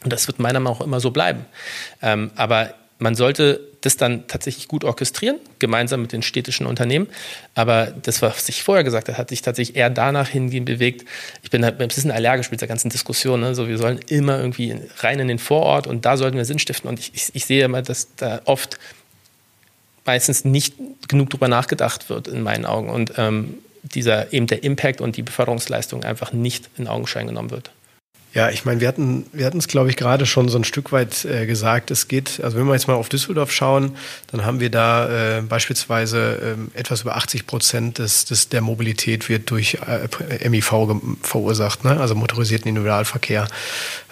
[0.04, 1.46] Und das wird meiner Meinung nach immer so bleiben.
[2.02, 7.08] Ähm, aber man sollte das dann tatsächlich gut orchestrieren, gemeinsam mit den städtischen Unternehmen.
[7.54, 11.06] Aber das, was ich vorher gesagt habe, hat sich tatsächlich eher danach hingehen bewegt.
[11.42, 13.40] Ich bin halt ein bisschen allergisch mit der ganzen Diskussion.
[13.40, 13.54] Ne?
[13.54, 16.88] So, wir sollen immer irgendwie rein in den Vorort und da sollten wir Sinn stiften.
[16.88, 18.78] Und ich, ich, ich sehe immer, dass da oft
[20.06, 20.74] meistens nicht
[21.08, 22.88] genug drüber nachgedacht wird, in meinen Augen.
[22.88, 27.70] Und ähm, dieser eben der Impact und die Beförderungsleistung einfach nicht in Augenschein genommen wird.
[28.36, 31.24] Ja, ich meine, wir hatten wir es, glaube ich, gerade schon so ein Stück weit
[31.24, 31.90] äh, gesagt.
[31.90, 33.96] Es geht, also wenn wir jetzt mal auf Düsseldorf schauen,
[34.30, 39.30] dann haben wir da äh, beispielsweise äh, etwas über 80 Prozent des, des der Mobilität
[39.30, 41.98] wird durch äh, MIV verursacht, ne?
[41.98, 43.48] also motorisierten Individualverkehr.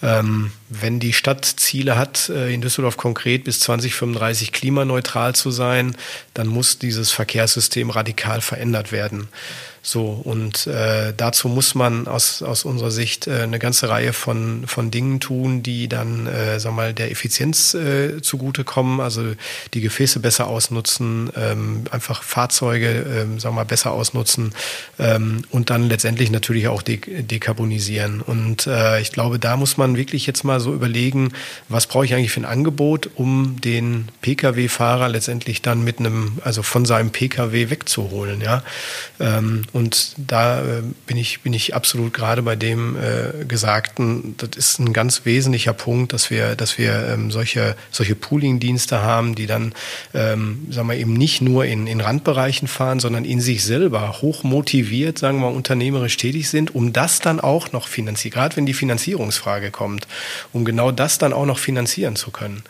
[0.00, 5.96] Ähm, wenn die Stadt Ziele hat, äh, in Düsseldorf konkret bis 2035 klimaneutral zu sein,
[6.34, 9.28] dann muss dieses Verkehrssystem radikal verändert werden.
[9.86, 14.66] So, und äh, dazu muss man aus, aus unserer Sicht äh, eine ganze Reihe von,
[14.66, 19.34] von Dingen tun, die dann, äh, sag mal, der Effizienz äh, zugutekommen, also
[19.74, 24.54] die Gefäße besser ausnutzen, ähm, einfach Fahrzeuge, ähm, sag mal, besser ausnutzen
[24.98, 28.22] ähm, und dann letztendlich natürlich auch de dekarbonisieren.
[28.22, 31.32] Und äh, ich glaube, da muss man wirklich jetzt mal so überlegen,
[31.68, 36.62] was brauche ich eigentlich für ein Angebot, um den Pkw-Fahrer letztendlich dann mit einem, also
[36.62, 38.62] von seinem Pkw wegzuholen, ja.
[39.20, 44.50] Ähm, und da äh, bin, ich, bin ich absolut gerade bei dem äh, Gesagten, das
[44.56, 49.46] ist ein ganz wesentlicher Punkt, dass wir, dass wir ähm, solche, solche Pooling-Dienste haben, die
[49.46, 49.74] dann,
[50.14, 54.42] ähm, sagen wir, eben nicht nur in, in Randbereichen fahren, sondern in sich selber hoch
[54.42, 58.74] motiviert, sagen wir, unternehmerisch tätig sind, um das dann auch noch finanzieren, gerade wenn die
[58.74, 60.06] Finanzierungsfrage kommt,
[60.54, 62.62] um genau das dann auch noch finanzieren zu können.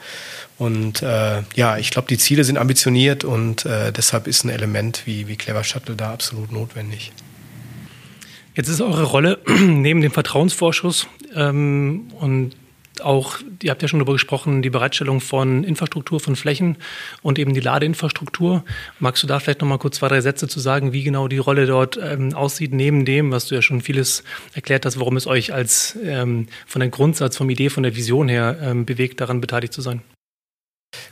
[0.58, 5.02] Und äh, ja, ich glaube, die Ziele sind ambitioniert und äh, deshalb ist ein Element
[5.04, 7.12] wie, wie Clever Shuttle da absolut notwendig.
[8.54, 12.52] Jetzt ist eure Rolle neben dem Vertrauensvorschuss ähm, und
[13.02, 16.76] auch, ihr habt ja schon darüber gesprochen, die Bereitstellung von Infrastruktur, von Flächen
[17.22, 18.64] und eben die Ladeinfrastruktur.
[18.98, 21.38] Magst du da vielleicht noch mal kurz zwei, drei Sätze zu sagen, wie genau die
[21.38, 24.24] Rolle dort ähm, aussieht, neben dem, was du ja schon vieles
[24.54, 28.28] erklärt hast, warum es euch als ähm, von der Grundsatz, vom Idee, von der Vision
[28.28, 30.02] her ähm, bewegt, daran beteiligt zu sein?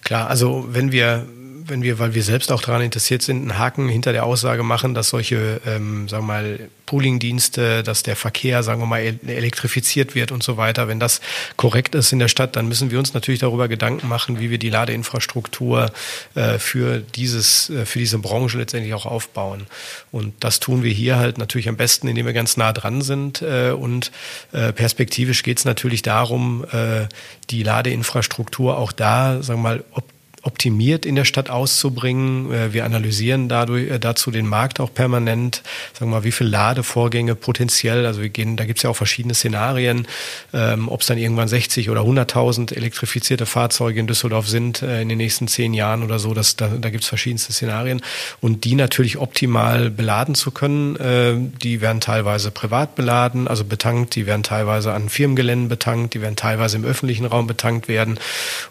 [0.04, 1.26] Klar, also wenn wir
[1.66, 4.94] wenn wir, weil wir selbst auch daran interessiert sind, einen Haken hinter der Aussage machen,
[4.94, 10.30] dass solche, ähm, sagen wir mal, Pooling-Dienste, dass der Verkehr, sagen wir mal, elektrifiziert wird
[10.30, 11.20] und so weiter, wenn das
[11.56, 14.58] korrekt ist in der Stadt, dann müssen wir uns natürlich darüber Gedanken machen, wie wir
[14.58, 15.90] die Ladeinfrastruktur
[16.34, 19.66] äh, für dieses, äh, für diese Branche letztendlich auch aufbauen.
[20.10, 23.40] Und das tun wir hier halt natürlich am besten, indem wir ganz nah dran sind.
[23.40, 24.12] Äh, und
[24.52, 27.06] äh, perspektivisch geht es natürlich darum, äh,
[27.48, 30.04] die Ladeinfrastruktur auch da, sagen wir mal, ob
[30.42, 32.52] optimiert in der Stadt auszubringen.
[32.52, 35.62] Äh, wir analysieren dadurch, äh, dazu den Markt auch permanent.
[35.94, 38.96] Sagen wir mal, wie viele Ladevorgänge potenziell, also wir gehen, da gibt es ja auch
[38.96, 40.06] verschiedene Szenarien,
[40.52, 45.08] ähm, ob es dann irgendwann 60 oder 100.000 elektrifizierte Fahrzeuge in Düsseldorf sind äh, in
[45.08, 46.34] den nächsten zehn Jahren oder so.
[46.34, 48.02] Das, da da gibt es verschiedenste Szenarien.
[48.40, 54.14] Und die natürlich optimal beladen zu können, äh, die werden teilweise privat beladen, also betankt,
[54.14, 58.18] die werden teilweise an Firmengeländen betankt, die werden teilweise im öffentlichen Raum betankt werden.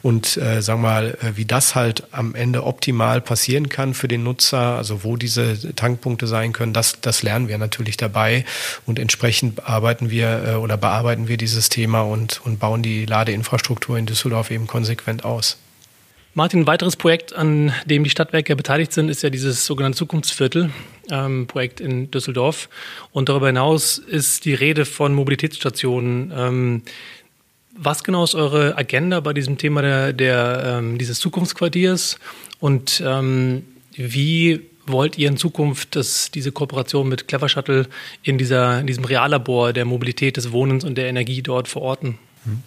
[0.02, 3.94] Und äh, sagen wir mal, äh, wie das das halt am Ende optimal passieren kann
[3.94, 8.46] für den Nutzer, also wo diese Tankpunkte sein können, das, das lernen wir natürlich dabei
[8.88, 13.96] und entsprechend arbeiten wir äh, oder bearbeiten wir dieses Thema und, und bauen die Ladeinfrastruktur
[14.00, 15.58] in Düsseldorf eben konsequent aus.
[16.34, 21.82] Martin, ein weiteres Projekt, an dem die Stadtwerke beteiligt sind, ist ja dieses sogenannte Zukunftsviertel-Projekt
[21.82, 22.70] ähm, in Düsseldorf.
[23.12, 26.32] Und darüber hinaus ist die Rede von Mobilitätsstationen.
[26.34, 26.82] Ähm,
[27.78, 32.18] was genau ist eure Agenda bei diesem Thema der, der ähm, dieses Zukunftsquartiers
[32.60, 33.64] und ähm,
[33.96, 37.88] wie wollt ihr in Zukunft dass diese Kooperation mit Clever Shuttle
[38.24, 42.18] in, dieser, in diesem Reallabor der Mobilität des Wohnens und der Energie dort verorten?
[42.46, 42.64] Mhm.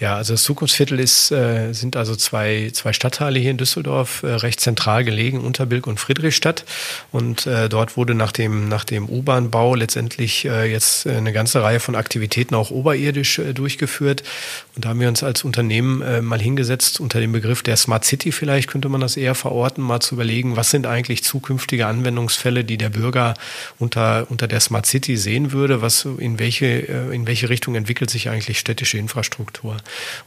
[0.00, 4.28] Ja, also das Zukunftsviertel ist, äh, sind also zwei, zwei Stadtteile hier in Düsseldorf, äh,
[4.28, 6.64] recht zentral gelegen, Unterbilk und Friedrichstadt.
[7.12, 11.80] Und äh, dort wurde nach dem, nach dem U-Bahn-Bau letztendlich äh, jetzt eine ganze Reihe
[11.80, 14.22] von Aktivitäten auch oberirdisch äh, durchgeführt.
[14.74, 18.06] Und da haben wir uns als Unternehmen äh, mal hingesetzt, unter dem Begriff der Smart
[18.06, 22.64] City vielleicht könnte man das eher verorten, mal zu überlegen, was sind eigentlich zukünftige Anwendungsfälle,
[22.64, 23.34] die der Bürger
[23.78, 28.08] unter, unter der Smart City sehen würde, was, in welche, äh, in welche Richtung entwickelt
[28.08, 29.49] sich eigentlich städtische Infrastruktur.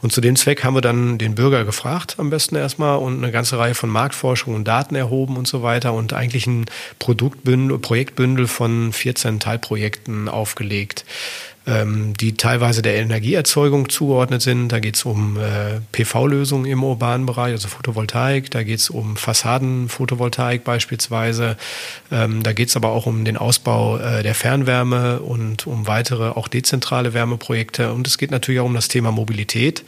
[0.02, 3.32] Und zu dem Zweck haben wir dann den Bürger gefragt, am besten erstmal, und eine
[3.32, 6.66] ganze Reihe von Marktforschung und Daten erhoben und so weiter und eigentlich ein
[6.98, 11.04] Produktbündel, Projektbündel von 14 Teilprojekten aufgelegt.
[11.66, 14.68] Ähm, die teilweise der Energieerzeugung zugeordnet sind.
[14.68, 18.50] Da geht es um äh, PV-Lösungen im urbanen Bereich, also Photovoltaik.
[18.50, 21.56] Da geht es um Fassadenphotovoltaik beispielsweise.
[22.12, 26.28] Ähm, da geht es aber auch um den Ausbau äh, der Fernwärme und um weitere
[26.30, 27.92] auch dezentrale Wärmeprojekte.
[27.92, 29.84] Und es geht natürlich auch um das Thema Mobilität.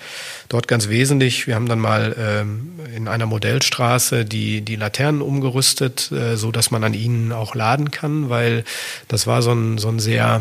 [0.49, 6.11] Dort ganz wesentlich, wir haben dann mal ähm, in einer Modellstraße die, die Laternen umgerüstet,
[6.11, 8.65] äh, so dass man an ihnen auch laden kann, weil
[9.09, 10.41] das war so ein, so ein sehr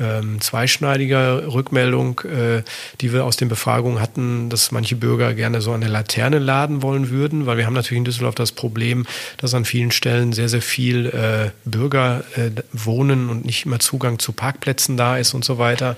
[0.00, 2.62] ähm, zweischneidiger Rückmeldung, äh,
[3.00, 7.10] die wir aus den Befragungen hatten, dass manche Bürger gerne so eine Laterne laden wollen
[7.10, 10.62] würden, weil wir haben natürlich in Düsseldorf das Problem, dass an vielen Stellen sehr, sehr
[10.62, 15.58] viel äh, Bürger äh, wohnen und nicht immer Zugang zu Parkplätzen da ist und so
[15.58, 15.96] weiter.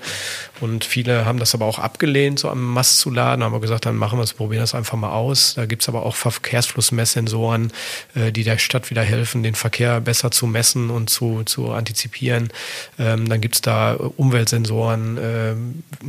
[0.59, 3.85] Und viele haben das aber auch abgelehnt, so am Mast zu laden, haben wir gesagt,
[3.85, 5.53] dann machen wir es, probieren das einfach mal aus.
[5.55, 7.71] Da gibt's aber auch Verkehrsflussmesssensoren,
[8.15, 12.49] äh, die der Stadt wieder helfen, den Verkehr besser zu messen und zu, zu antizipieren.
[12.99, 15.55] Ähm, dann gibt's da Umweltsensoren, äh,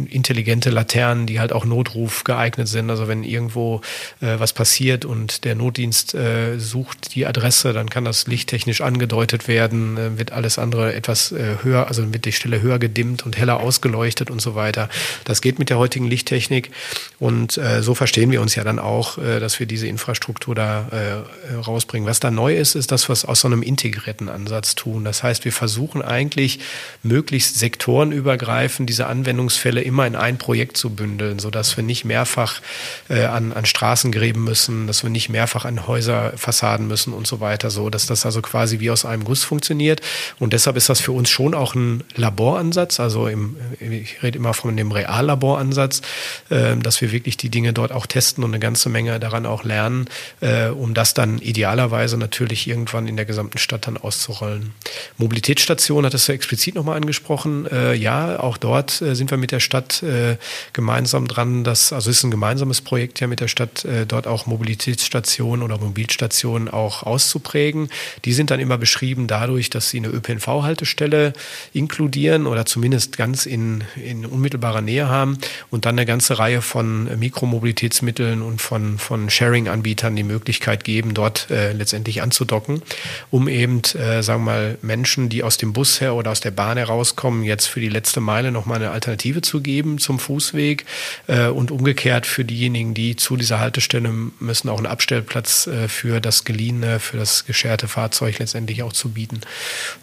[0.09, 2.91] intelligente Laternen, die halt auch Notruf geeignet sind.
[2.91, 3.81] Also wenn irgendwo
[4.21, 9.49] äh, was passiert und der Notdienst äh, sucht die Adresse, dann kann das lichttechnisch angedeutet
[9.49, 13.37] werden, äh, wird alles andere etwas äh, höher, also wird die Stelle höher gedimmt und
[13.37, 14.89] heller ausgeleuchtet und so weiter.
[15.25, 16.71] Das geht mit der heutigen Lichttechnik
[17.19, 20.89] und äh, so verstehen wir uns ja dann auch, äh, dass wir diese Infrastruktur da
[20.91, 22.09] äh, rausbringen.
[22.09, 25.05] Was da neu ist, ist das, was aus so einem integrierten Ansatz tun.
[25.05, 26.61] Das heißt, wir versuchen eigentlich
[27.03, 32.63] möglichst sektorenübergreifend diese Anwendungsfälle immer in ein Projekt zu bündeln, sodass wir nicht mehrfach
[33.11, 37.41] äh, an, an Straßen gräben müssen, dass wir nicht mehrfach an Häuserfassaden müssen und so
[37.41, 40.01] weiter, so dass das also quasi wie aus einem Guss funktioniert.
[40.39, 44.55] Und deshalb ist das für uns schon auch ein Laboransatz, also im, ich rede immer
[44.55, 46.01] von dem Reallaboransatz,
[46.49, 49.63] äh, dass wir wirklich die Dinge dort auch testen und eine ganze Menge daran auch
[49.63, 50.07] lernen,
[50.41, 54.73] äh, um das dann idealerweise natürlich irgendwann in der gesamten Stadt dann auszurollen.
[55.19, 59.51] Mobilitätsstation hat es ja explizit nochmal angesprochen äh, ja, auch dort äh, sind wir mit
[59.51, 60.37] der Stadt äh,
[60.73, 64.27] gemeinsam dran, dass, also es ist ein gemeinsames Projekt ja mit der Stadt, äh, dort
[64.27, 67.89] auch Mobilitätsstationen oder Mobilstationen auch auszuprägen.
[68.25, 71.33] Die sind dann immer beschrieben dadurch, dass sie eine ÖPNV-Haltestelle
[71.73, 75.39] inkludieren oder zumindest ganz in, in unmittelbarer Nähe haben
[75.71, 81.51] und dann eine ganze Reihe von Mikromobilitätsmitteln und von, von Sharing-Anbietern die Möglichkeit geben, dort
[81.51, 82.83] äh, letztendlich anzudocken,
[83.31, 86.51] um eben, äh, sagen wir mal, Menschen, die aus dem Bus her oder aus der
[86.51, 90.85] Bahn herauskommen, jetzt für die letzte Meile nochmal eine Alternative zu geben zum Fußweg
[91.27, 96.21] äh, und umgekehrt für diejenigen, die zu dieser Haltestelle müssen, auch einen Abstellplatz äh, für
[96.21, 99.41] das geliehene, für das gescherte Fahrzeug letztendlich auch zu bieten.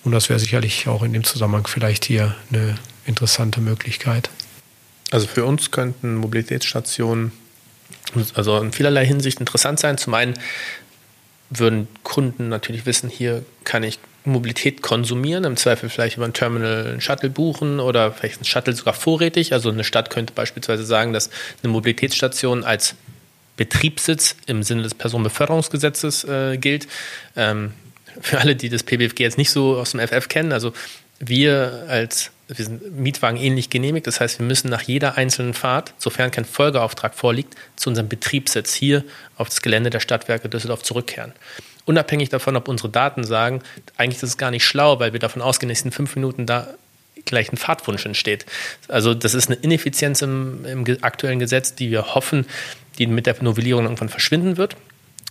[0.03, 2.75] Und das wäre sicherlich auch in dem Zusammenhang vielleicht hier eine
[3.05, 4.29] interessante Möglichkeit.
[5.11, 7.31] Also für uns könnten Mobilitätsstationen
[8.33, 9.97] also in vielerlei Hinsicht interessant sein.
[9.97, 10.35] Zum einen
[11.49, 16.87] würden Kunden natürlich wissen, hier kann ich Mobilität konsumieren, im Zweifel vielleicht über ein Terminal
[16.87, 19.53] einen Shuttle buchen oder vielleicht ein Shuttle sogar vorrätig.
[19.53, 21.29] Also eine Stadt könnte beispielsweise sagen, dass
[21.63, 22.95] eine Mobilitätsstation als
[23.57, 26.87] Betriebssitz im Sinne des Personenbeförderungsgesetzes äh, gilt.
[27.35, 27.73] Ähm,
[28.21, 30.73] für alle, die das PBFG jetzt nicht so aus dem FF kennen, also
[31.19, 34.05] wir als wir sind Mietwagen ähnlich genehmigt.
[34.05, 38.73] Das heißt, wir müssen nach jeder einzelnen Fahrt, sofern kein Folgeauftrag vorliegt, zu unserem Betriebssitz
[38.73, 39.03] hier
[39.35, 41.33] auf das Gelände der Stadtwerke Düsseldorf zurückkehren
[41.85, 43.61] unabhängig davon, ob unsere Daten sagen,
[43.97, 46.67] eigentlich ist es gar nicht schlau, weil wir davon ausgehen, dass in fünf Minuten da
[47.25, 48.45] gleich ein Fahrtwunsch entsteht.
[48.87, 52.45] Also das ist eine Ineffizienz im, im aktuellen Gesetz, die wir hoffen,
[52.97, 54.75] die mit der Novellierung irgendwann verschwinden wird.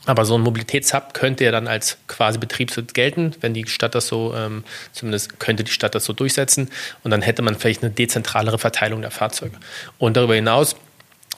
[0.07, 4.07] Aber so ein Mobilitätshub könnte ja dann als quasi Betriebssitz gelten, wenn die Stadt das
[4.07, 6.71] so, ähm, zumindest könnte die Stadt das so durchsetzen.
[7.05, 9.57] Und dann hätte man vielleicht eine dezentralere Verteilung der Fahrzeuge.
[9.99, 10.77] Und darüber hinaus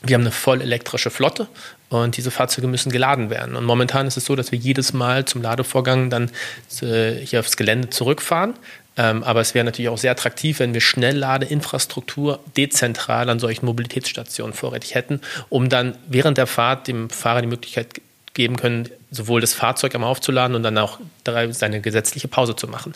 [0.02, 1.48] wir haben eine voll elektrische Flotte
[1.88, 3.56] und diese Fahrzeuge müssen geladen werden.
[3.56, 6.30] Und momentan ist es so, dass wir jedes Mal zum Ladevorgang dann
[6.82, 8.54] äh, hier aufs Gelände zurückfahren.
[8.96, 14.54] Ähm, aber es wäre natürlich auch sehr attraktiv, wenn wir Schnellladeinfrastruktur dezentral an solchen Mobilitätsstationen
[14.54, 18.00] vorrätig hätten, um dann während der Fahrt dem Fahrer die Möglichkeit
[18.34, 20.98] geben können, sowohl das Fahrzeug einmal aufzuladen und dann auch
[21.50, 22.94] seine gesetzliche Pause zu machen.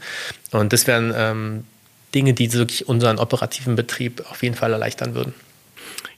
[0.53, 1.65] Und das wären ähm,
[2.15, 5.35] Dinge, die wirklich unseren operativen Betrieb auf jeden Fall erleichtern würden.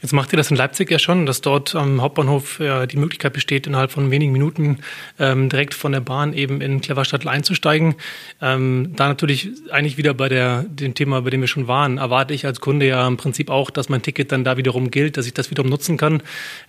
[0.02, 3.32] Jetzt macht ihr das in Leipzig ja schon, dass dort am Hauptbahnhof ja, die Möglichkeit
[3.32, 4.78] besteht, innerhalb von wenigen Minuten
[5.20, 7.94] ähm, direkt von der Bahn eben in Cleverstadt einzusteigen.
[8.40, 12.34] Ähm, da natürlich eigentlich wieder bei der, dem Thema, bei dem wir schon waren, erwarte
[12.34, 15.26] ich als Kunde ja im Prinzip auch, dass mein Ticket dann da wiederum gilt, dass
[15.26, 16.22] ich das wiederum nutzen kann.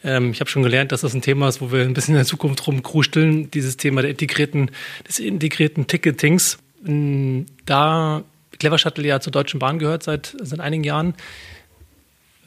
[0.04, 2.20] Ähm, ich habe schon gelernt, dass das ein Thema ist, wo wir ein bisschen in
[2.20, 4.70] der Zukunft rumkrusteln, dieses Thema der integrierten,
[5.08, 6.60] des integrierten Ticketings.
[7.66, 8.24] Da
[8.60, 11.16] Clever Shuttle ja zur Deutschen Bahn gehört seit, seit einigen Jahren,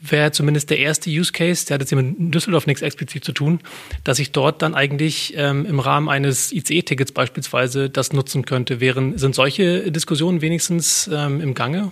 [0.01, 3.59] wäre zumindest der erste Use Case, der hat jetzt mit Düsseldorf nichts explizit zu tun,
[4.03, 8.79] dass ich dort dann eigentlich ähm, im Rahmen eines ICE-Tickets beispielsweise das nutzen könnte.
[8.79, 11.91] Wären, sind solche Diskussionen wenigstens ähm, im Gange?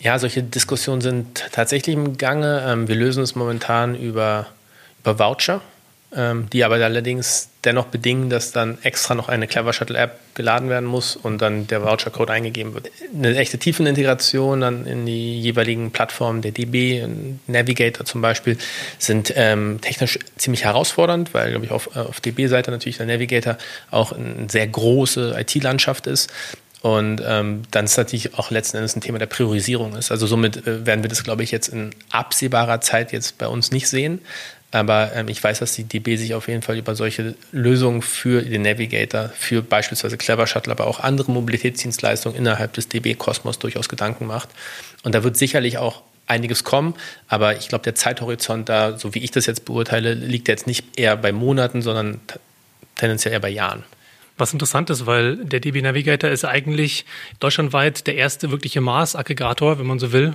[0.00, 2.64] Ja, solche Diskussionen sind tatsächlich im Gange.
[2.66, 4.46] Ähm, wir lösen es momentan über,
[5.00, 5.62] über Voucher,
[6.52, 10.84] die aber allerdings dennoch bedingen, dass dann extra noch eine Clever Shuttle App geladen werden
[10.84, 12.90] muss und dann der Voucher-Code eingegeben wird.
[13.14, 17.06] Eine echte Tiefenintegration dann in die jeweiligen Plattformen der DB,
[17.46, 18.58] Navigator zum Beispiel,
[18.98, 23.56] sind ähm, technisch ziemlich herausfordernd, weil, glaube ich, auf, auf DB-Seite natürlich der Navigator
[23.90, 26.30] auch eine sehr große IT-Landschaft ist.
[26.84, 30.10] Und ähm, dann ist natürlich auch letzten Endes ein Thema der Priorisierung ist.
[30.10, 33.70] Also somit äh, werden wir das, glaube ich, jetzt in absehbarer Zeit jetzt bei uns
[33.70, 34.20] nicht sehen.
[34.74, 38.42] Aber ähm, ich weiß, dass die DB sich auf jeden Fall über solche Lösungen für
[38.42, 44.26] den Navigator, für beispielsweise Clever Shuttle, aber auch andere Mobilitätsdienstleistungen innerhalb des DB-Kosmos durchaus Gedanken
[44.26, 44.48] macht.
[45.04, 46.94] Und da wird sicherlich auch einiges kommen,
[47.28, 50.98] aber ich glaube, der Zeithorizont da, so wie ich das jetzt beurteile, liegt jetzt nicht
[50.98, 52.20] eher bei Monaten, sondern
[52.96, 53.84] tendenziell eher bei Jahren.
[54.38, 57.04] Was interessant ist, weil der DB Navigator ist eigentlich
[57.38, 60.34] deutschlandweit der erste wirkliche Mars-Aggregator, wenn man so will,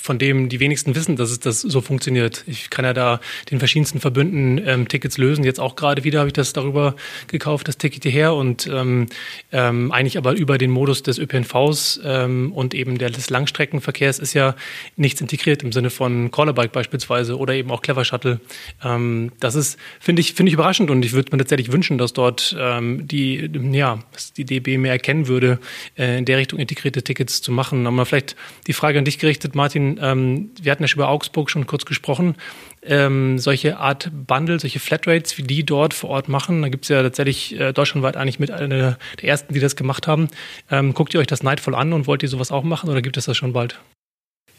[0.00, 2.44] von dem die wenigsten wissen, dass es das so funktioniert.
[2.46, 5.44] Ich kann ja da den verschiedensten Verbünden ähm, Tickets lösen.
[5.44, 6.94] Jetzt auch gerade wieder habe ich das darüber
[7.26, 9.06] gekauft, das Ticket hierher und ähm,
[9.52, 14.54] ähm, eigentlich aber über den Modus des ÖPNVs ähm, und eben des Langstreckenverkehrs ist ja
[14.96, 18.40] nichts integriert im Sinne von Callerbike beispielsweise oder eben auch Clever Shuttle.
[18.82, 22.12] Ähm, das ist, finde ich, finde ich überraschend und ich würde mir tatsächlich wünschen, dass
[22.12, 23.98] dort ähm, die, ja,
[24.36, 25.58] die DB mehr erkennen würde,
[25.96, 27.86] äh, in der Richtung integrierte Tickets zu machen.
[27.86, 31.50] Aber vielleicht die Frage an dich gerichtet, Martin, ähm, wir hatten ja schon über Augsburg
[31.50, 32.36] schon kurz gesprochen,
[32.82, 36.88] ähm, solche Art Bundle, solche Flatrates, wie die dort vor Ort machen, da gibt es
[36.88, 40.28] ja tatsächlich äh, deutschlandweit eigentlich mit einer der ersten, die das gemacht haben.
[40.70, 43.16] Ähm, guckt ihr euch das neidvoll an und wollt ihr sowas auch machen oder gibt
[43.16, 43.78] es das schon bald?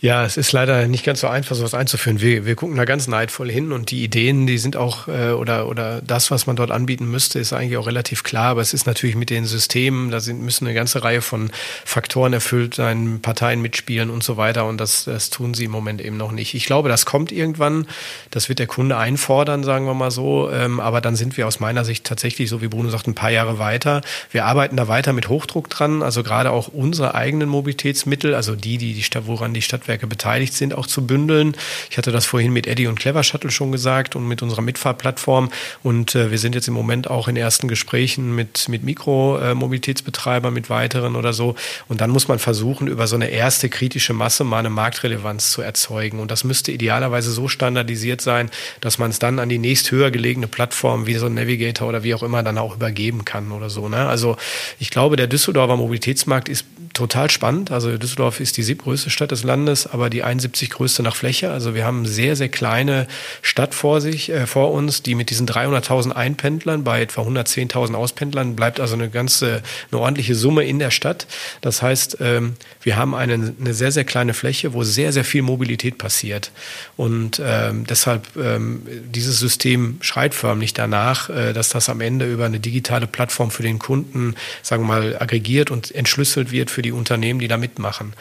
[0.01, 2.21] Ja, es ist leider nicht ganz so einfach, sowas einzuführen.
[2.21, 5.67] Wir, wir gucken da ganz neidvoll hin und die Ideen, die sind auch, äh, oder,
[5.67, 8.51] oder das, was man dort anbieten müsste, ist eigentlich auch relativ klar.
[8.51, 11.51] Aber es ist natürlich mit den Systemen, da sind, müssen eine ganze Reihe von
[11.83, 14.67] Faktoren erfüllt sein, Parteien mitspielen und so weiter.
[14.67, 16.53] Und das, das tun sie im Moment eben noch nicht.
[16.53, 17.85] Ich glaube, das kommt irgendwann.
[18.31, 20.49] Das wird der Kunde einfordern, sagen wir mal so.
[20.49, 23.31] Ähm, aber dann sind wir aus meiner Sicht tatsächlich, so wie Bruno sagt, ein paar
[23.31, 23.99] Jahre weiter.
[24.31, 26.01] Wir arbeiten da weiter mit Hochdruck dran.
[26.03, 30.07] Also gerade auch unsere eigenen Mobilitätsmittel, also die, die die Stadt, woran die Stadt Stadtwerke
[30.07, 31.55] beteiligt sind, auch zu bündeln.
[31.89, 35.49] Ich hatte das vorhin mit Eddie und Clever Shuttle schon gesagt und mit unserer Mitfahrplattform.
[35.81, 40.69] Und äh, wir sind jetzt im Moment auch in ersten Gesprächen mit, mit Mikromobilitätsbetreibern, mit
[40.69, 41.55] weiteren oder so.
[41.87, 45.63] Und dann muss man versuchen, über so eine erste kritische Masse mal eine Marktrelevanz zu
[45.63, 46.19] erzeugen.
[46.19, 50.11] Und das müsste idealerweise so standardisiert sein, dass man es dann an die nächst höher
[50.11, 53.71] gelegene Plattform wie so ein Navigator oder wie auch immer dann auch übergeben kann oder
[53.71, 53.89] so.
[53.89, 54.07] Ne?
[54.07, 54.37] Also
[54.77, 57.71] ich glaube, der Düsseldorfer Mobilitätsmarkt ist total spannend.
[57.71, 61.51] Also Düsseldorf ist die siebtgrößte Stadt des Landes, aber die 71 größte nach Fläche.
[61.51, 63.07] Also wir haben sehr, sehr kleine
[63.41, 68.55] Stadt vor sich, äh, vor uns, die mit diesen 300.000 Einpendlern bei etwa 110.000 Auspendlern
[68.55, 69.61] bleibt also eine ganze,
[69.91, 71.27] eine ordentliche Summe in der Stadt.
[71.61, 75.41] Das heißt, ähm, wir haben eine, eine sehr, sehr kleine Fläche, wo sehr, sehr viel
[75.41, 76.51] Mobilität passiert.
[76.97, 82.45] Und ähm, deshalb, ähm, dieses System schreit förmlich danach, äh, dass das am Ende über
[82.45, 86.91] eine digitale Plattform für den Kunden, sagen wir mal, aggregiert und entschlüsselt wird für die
[86.91, 88.13] Unternehmen, die da mitmachen.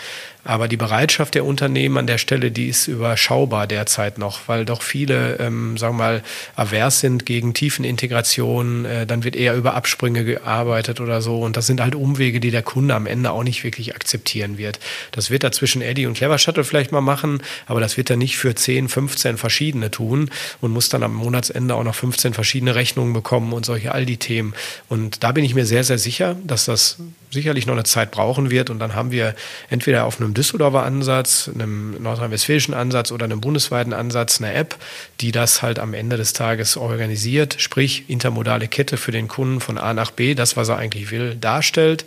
[0.45, 4.83] Aber die Bereitschaft der Unternehmen an der Stelle, die ist überschaubar derzeit noch, weil doch
[4.83, 6.23] viele, ähm, sagen wir mal,
[6.55, 8.85] avers sind gegen Tiefenintegration.
[8.85, 11.41] Äh, dann wird eher über Absprünge gearbeitet oder so.
[11.41, 14.79] Und das sind halt Umwege, die der Kunde am Ende auch nicht wirklich akzeptieren wird.
[15.13, 18.17] Das wird er zwischen Eddie und Clever Shuttle vielleicht mal machen, aber das wird er
[18.17, 20.31] nicht für 10, 15 verschiedene tun
[20.61, 24.19] und muss dann am Monatsende auch noch 15 verschiedene Rechnungen bekommen und solche all die
[24.19, 24.55] Themen.
[24.89, 26.99] Und da bin ich mir sehr, sehr sicher, dass das
[27.31, 28.71] sicherlich noch eine Zeit brauchen wird.
[28.71, 29.35] Und dann haben wir
[29.71, 34.77] entweder auf einem Düsseldorfer Ansatz, einem nordrhein-westfälischen Ansatz oder einem bundesweiten Ansatz eine App,
[35.21, 39.79] die das halt am Ende des Tages organisiert, sprich intermodale Kette für den Kunden von
[39.79, 42.05] A nach B, das, was er eigentlich will, darstellt.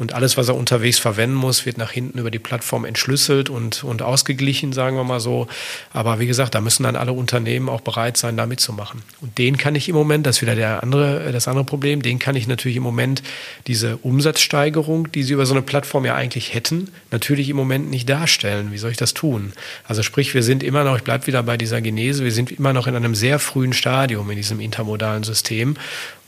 [0.00, 3.84] Und alles, was er unterwegs verwenden muss, wird nach hinten über die Plattform entschlüsselt und,
[3.84, 5.46] und ausgeglichen, sagen wir mal so.
[5.92, 9.02] Aber wie gesagt, da müssen dann alle Unternehmen auch bereit sein, da mitzumachen.
[9.20, 12.18] Und den kann ich im Moment, das ist wieder der andere, das andere Problem, den
[12.18, 13.22] kann ich natürlich im Moment
[13.66, 18.08] diese Umsatzsteigerung, die sie über so eine Plattform ja eigentlich hätten, natürlich im Moment nicht
[18.08, 18.72] darstellen.
[18.72, 19.52] Wie soll ich das tun?
[19.86, 22.72] Also sprich, wir sind immer noch, ich bleibe wieder bei dieser Genese, wir sind immer
[22.72, 25.76] noch in einem sehr frühen Stadium in diesem intermodalen System.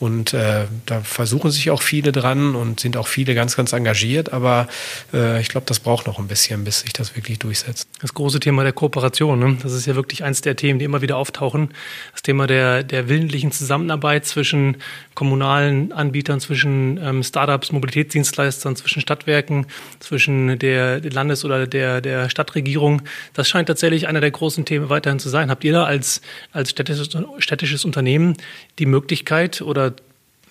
[0.02, 4.32] Und äh, da versuchen sich auch viele dran und sind auch viele ganz, ganz engagiert.
[4.32, 4.66] Aber
[5.14, 7.88] äh, ich glaube, das braucht noch ein bisschen, bis sich das wirklich durchsetzt.
[8.00, 9.58] Das große Thema der Kooperation, ne?
[9.62, 11.70] das ist ja wirklich eins der Themen, die immer wieder auftauchen.
[12.12, 14.78] Das Thema der, der willentlichen Zusammenarbeit zwischen
[15.14, 19.66] kommunalen Anbietern, zwischen ähm, Startups, Mobilitätsdienstleistern, zwischen Stadtwerken,
[20.00, 23.02] zwischen der Landes- oder der, der Stadtregierung.
[23.34, 25.50] Das scheint tatsächlich einer der großen Themen weiterhin zu sein.
[25.50, 28.36] Habt ihr da als, als städtisches, städtisches Unternehmen
[28.78, 29.94] die Möglichkeit oder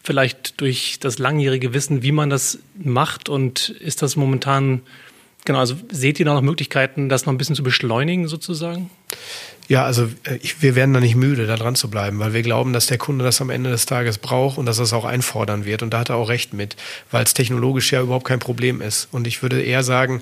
[0.03, 4.81] vielleicht durch das langjährige Wissen, wie man das macht und ist das momentan
[5.45, 8.91] Genau, also seht ihr da noch Möglichkeiten, das noch ein bisschen zu beschleunigen sozusagen?
[9.67, 12.41] Ja, also äh, ich, wir werden da nicht müde, da dran zu bleiben, weil wir
[12.41, 15.05] glauben, dass der Kunde das am Ende des Tages braucht und dass er es auch
[15.05, 15.81] einfordern wird.
[15.81, 16.75] Und da hat er auch recht mit,
[17.09, 19.07] weil es technologisch ja überhaupt kein Problem ist.
[19.11, 20.21] Und ich würde eher sagen,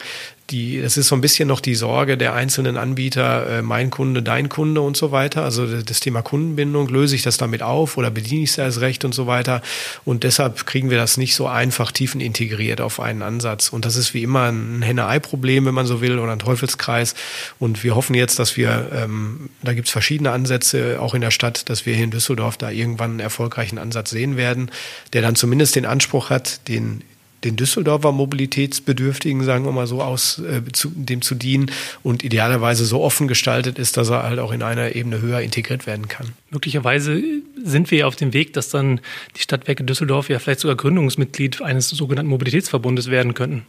[0.49, 4.23] die, es ist so ein bisschen noch die Sorge der einzelnen Anbieter, äh, mein Kunde,
[4.23, 5.43] dein Kunde und so weiter.
[5.43, 9.05] Also das Thema Kundenbindung, löse ich das damit auf oder bediene ich es erst recht
[9.05, 9.61] und so weiter.
[10.05, 13.69] Und deshalb kriegen wir das nicht so einfach tiefen integriert auf einen Ansatz.
[13.69, 17.15] Und das ist wie immer ein Henne-Ei-Problem, wenn man so will, oder ein Teufelskreis.
[17.59, 21.31] Und wir hoffen jetzt, dass wir, ähm, da gibt es verschiedene Ansätze, auch in der
[21.31, 24.71] Stadt, dass wir hier in Düsseldorf da irgendwann einen erfolgreichen Ansatz sehen werden,
[25.13, 27.03] der dann zumindest den Anspruch hat, den
[27.43, 31.71] den Düsseldorfer Mobilitätsbedürftigen, sagen wir mal so, aus äh, zu, dem zu dienen
[32.03, 35.87] und idealerweise so offen gestaltet ist, dass er halt auch in einer Ebene höher integriert
[35.87, 36.29] werden kann.
[36.49, 37.21] Möglicherweise
[37.63, 38.99] sind wir auf dem Weg, dass dann
[39.37, 43.65] die Stadtwerke Düsseldorf ja vielleicht sogar Gründungsmitglied eines sogenannten Mobilitätsverbundes werden könnten.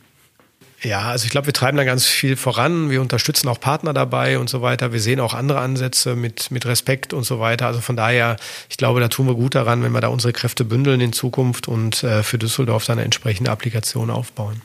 [0.83, 2.89] Ja, also ich glaube, wir treiben da ganz viel voran.
[2.89, 4.93] Wir unterstützen auch Partner dabei und so weiter.
[4.93, 7.67] Wir sehen auch andere Ansätze mit, mit Respekt und so weiter.
[7.67, 8.37] Also von daher,
[8.71, 11.69] ich glaube, da tun wir gut daran, wenn wir da unsere Kräfte bündeln in Zukunft
[11.69, 14.63] und äh, für Düsseldorf dann eine entsprechende Applikation aufbauen.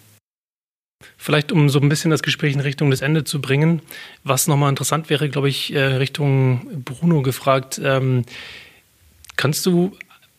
[1.18, 3.82] Vielleicht, um so ein bisschen das Gespräch in Richtung des Ende zu bringen,
[4.24, 7.82] was nochmal interessant wäre, glaube ich, äh, Richtung Bruno gefragt.
[7.84, 8.24] Ähm,
[9.36, 9.98] kannst du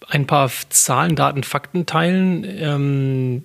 [0.09, 2.45] ein paar Zahlen, Daten, Fakten teilen?
[2.45, 3.45] Ähm,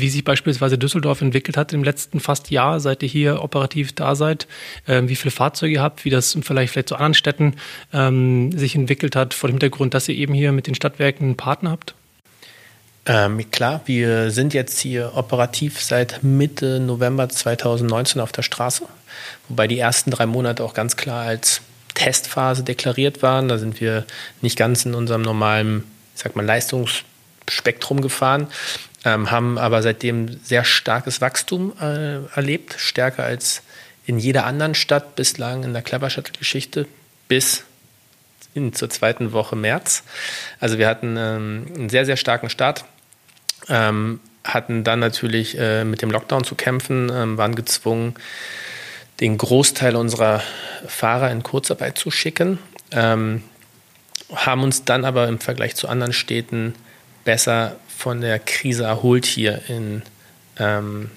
[0.00, 4.14] wie sich beispielsweise Düsseldorf entwickelt hat im letzten fast Jahr, seit ihr hier operativ da
[4.14, 4.46] seid,
[4.86, 7.54] ähm, wie viele Fahrzeuge ihr habt, wie das vielleicht, vielleicht zu anderen Städten
[7.92, 11.36] ähm, sich entwickelt hat, vor dem Hintergrund, dass ihr eben hier mit den Stadtwerken einen
[11.36, 11.94] Partner habt?
[13.06, 18.84] Ähm, klar, wir sind jetzt hier operativ seit Mitte November 2019 auf der Straße,
[19.48, 21.62] wobei die ersten drei Monate auch ganz klar als
[21.94, 23.48] Testphase deklariert waren.
[23.48, 24.04] Da sind wir
[24.42, 25.84] nicht ganz in unserem normalen,
[26.14, 28.48] ich sag mal, Leistungsspektrum gefahren
[29.06, 33.62] ähm, haben aber seitdem sehr starkes Wachstum äh, erlebt, stärker als
[34.04, 36.86] in jeder anderen Stadt bislang in der Clever Shuttle-Geschichte
[37.28, 37.62] bis
[38.52, 40.02] in, zur zweiten Woche März.
[40.58, 42.84] Also wir hatten ähm, einen sehr, sehr starken Start,
[43.68, 48.14] ähm, hatten dann natürlich äh, mit dem Lockdown zu kämpfen, ähm, waren gezwungen,
[49.20, 50.42] den Großteil unserer
[50.88, 52.58] Fahrer in Kurzarbeit zu schicken,
[52.90, 53.44] ähm,
[54.34, 56.74] haben uns dann aber im Vergleich zu anderen Städten
[57.24, 60.02] besser von der Krise erholt hier in,
[60.58, 61.10] ähm,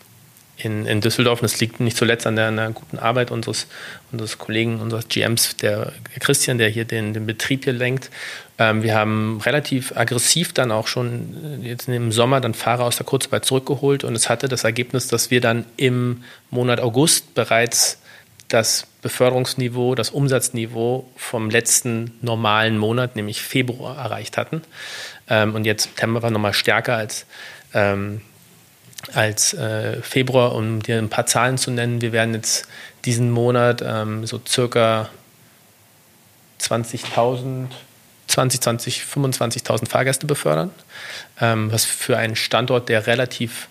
[0.57, 1.41] in, in Düsseldorf.
[1.41, 3.67] Und das liegt nicht zuletzt an der, an der, guten Arbeit unseres,
[4.11, 8.09] unseres Kollegen, unseres GMs, der Christian, der hier den, den Betrieb hier lenkt.
[8.57, 12.97] Ähm, wir haben relativ aggressiv dann auch schon äh, jetzt im Sommer dann Fahrer aus
[12.97, 17.99] der Kurzarbeit zurückgeholt und es hatte das Ergebnis, dass wir dann im Monat August bereits
[18.49, 24.63] das Beförderungsniveau, das Umsatzniveau vom letzten normalen Monat, nämlich Februar, erreicht hatten.
[25.29, 27.25] Ähm, und jetzt September war nochmal stärker als,
[27.73, 28.21] ähm,
[29.13, 32.01] als äh, Februar, um dir ein paar Zahlen zu nennen.
[32.01, 32.67] Wir werden jetzt
[33.05, 35.09] diesen Monat ähm, so circa
[36.59, 37.67] 20.000
[38.29, 40.71] 20, 20, 25.000 Fahrgäste befördern,
[41.41, 43.69] ähm, was für einen Standort, der relativ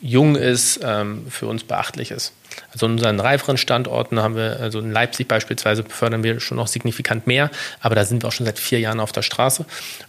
[0.00, 2.32] jung ist, ähm, für uns beachtlich ist.
[2.72, 6.68] Also in unseren reiferen Standorten haben wir, also in Leipzig beispielsweise befördern wir schon noch
[6.68, 7.50] signifikant mehr,
[7.80, 9.64] aber da sind wir auch schon seit vier Jahren auf der Straße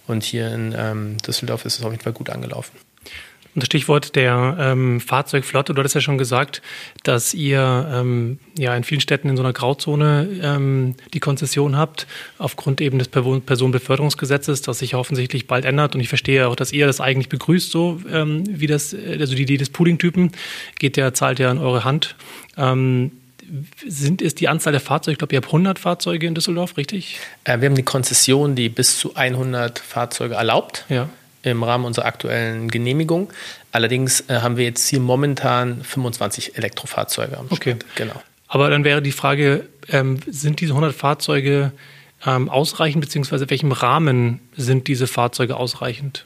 [0.07, 2.71] und hier in ähm, Düsseldorf ist es auf jeden Fall gut angelaufen.
[3.53, 6.61] Und das Stichwort der ähm, Fahrzeugflotte, du hattest ja schon gesagt,
[7.03, 12.07] dass ihr ähm, ja in vielen Städten in so einer Grauzone ähm, die Konzession habt,
[12.37, 15.95] aufgrund eben des Personenbeförderungsgesetzes, das sich offensichtlich bald ändert.
[15.95, 19.43] Und ich verstehe auch, dass ihr das eigentlich begrüßt, so ähm, wie das, also die
[19.43, 20.31] Idee des Pooling-Typen
[20.79, 22.15] geht ja, zahlt ja in eure Hand.
[22.57, 23.11] Ähm,
[23.85, 27.19] sind, ist die Anzahl der Fahrzeuge, ich glaube, ihr habt 100 Fahrzeuge in Düsseldorf, richtig?
[27.43, 30.85] Äh, wir haben die Konzession, die bis zu 100 Fahrzeuge erlaubt.
[30.87, 31.09] Ja
[31.43, 33.31] im Rahmen unserer aktuellen Genehmigung.
[33.71, 37.77] Allerdings äh, haben wir jetzt hier momentan 25 Elektrofahrzeuge am okay.
[37.95, 38.21] Genau.
[38.47, 41.71] Aber dann wäre die Frage, ähm, sind diese 100 Fahrzeuge
[42.25, 46.25] ähm, ausreichend, beziehungsweise welchem Rahmen sind diese Fahrzeuge ausreichend?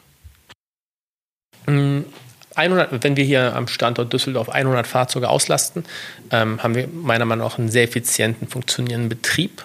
[1.67, 5.85] 100, mm, wenn wir hier am Standort Düsseldorf 100 Fahrzeuge auslasten,
[6.31, 9.63] ähm, haben wir meiner Meinung nach einen sehr effizienten, funktionierenden Betrieb,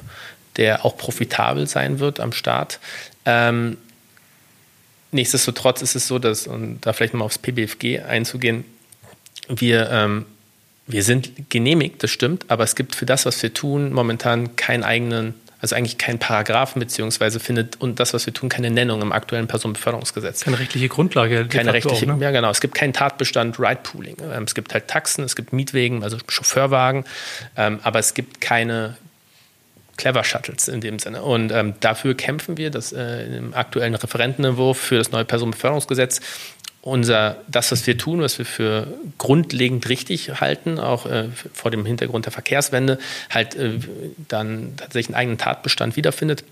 [0.57, 2.79] der auch profitabel sein wird am Start.
[3.25, 3.79] Ähm,
[5.13, 8.65] Nichtsdestotrotz ist es so, dass, und da vielleicht mal aufs PBFG einzugehen,
[9.49, 10.27] wir, ähm,
[10.87, 14.85] wir sind genehmigt, das stimmt, aber es gibt für das, was wir tun, momentan keinen
[14.85, 19.13] eigenen, also eigentlich keinen Paragraphen, beziehungsweise findet und das, was wir tun, keine Nennung im
[19.13, 20.45] aktuellen Personenbeförderungsgesetz.
[20.45, 21.47] Keine rechtliche Grundlage.
[21.47, 22.25] Keine rechtliche, auch, ne?
[22.25, 22.51] ja genau.
[22.51, 24.17] Es gibt keinen Tatbestand Ride Pooling.
[24.33, 27.05] Ähm, es gibt halt Taxen, es gibt Mietwegen, also Chauffeurwagen,
[27.57, 28.97] ähm, aber es gibt keine,
[30.01, 31.23] Clever Shuttles in dem Sinne.
[31.23, 36.21] Und ähm, dafür kämpfen wir, dass äh, im aktuellen Referentenentwurf für das neue Personenbeförderungsgesetz
[36.81, 38.87] unser, das, was wir tun, was wir für
[39.19, 42.99] grundlegend richtig halten, auch äh, vor dem Hintergrund der Verkehrswende,
[43.29, 43.79] halt äh,
[44.29, 46.45] dann tatsächlich einen eigenen Tatbestand wiederfindet.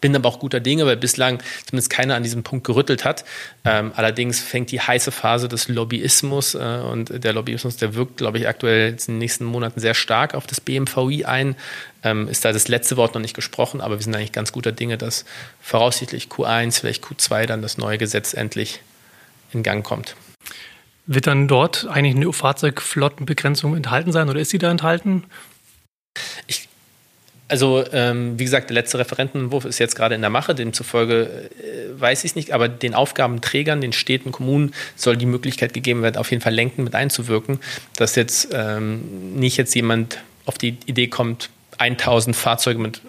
[0.00, 3.24] Bin aber auch guter Dinge, weil bislang zumindest keiner an diesem Punkt gerüttelt hat.
[3.64, 8.38] Ähm, allerdings fängt die heiße Phase des Lobbyismus äh, und der Lobbyismus, der wirkt, glaube
[8.38, 11.56] ich, aktuell in den nächsten Monaten sehr stark auf das BMVI ein.
[12.04, 14.72] Ähm, ist da das letzte Wort noch nicht gesprochen, aber wir sind eigentlich ganz guter
[14.72, 15.24] Dinge, dass
[15.60, 18.80] voraussichtlich Q1, vielleicht Q2 dann das neue Gesetz endlich
[19.52, 20.16] in Gang kommt.
[21.06, 25.24] Wird dann dort eigentlich eine Fahrzeugflottenbegrenzung enthalten sein oder ist sie da enthalten?
[26.46, 26.68] Ich
[27.52, 32.00] also, ähm, wie gesagt, der letzte Referentenentwurf ist jetzt gerade in der Mache, demzufolge äh,
[32.00, 36.16] weiß ich es nicht, aber den Aufgabenträgern, den Städten, Kommunen soll die Möglichkeit gegeben werden,
[36.16, 37.60] auf jeden Fall lenken mit einzuwirken,
[37.96, 41.50] dass jetzt ähm, nicht jetzt jemand auf die Idee kommt,
[41.82, 43.00] 1000 Fahrzeuge mit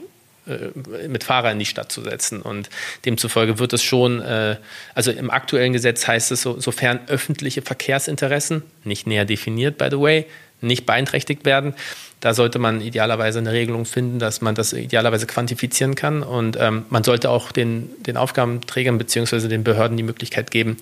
[0.45, 2.41] äh, mit Fahrer in die Stadt zu setzen.
[2.41, 2.69] Und
[3.05, 4.57] demzufolge wird es schon, äh,
[4.93, 9.99] also im aktuellen Gesetz heißt es, so, sofern öffentliche Verkehrsinteressen, nicht näher definiert, by the
[9.99, 10.25] way,
[10.59, 11.75] nicht beeinträchtigt werden,
[12.23, 16.23] da sollte man idealerweise eine Regelung finden, dass man das idealerweise quantifizieren kann.
[16.23, 19.49] Und ähm, man sollte auch den, den Aufgabenträgern bzw.
[19.49, 20.77] den Behörden die Möglichkeit geben,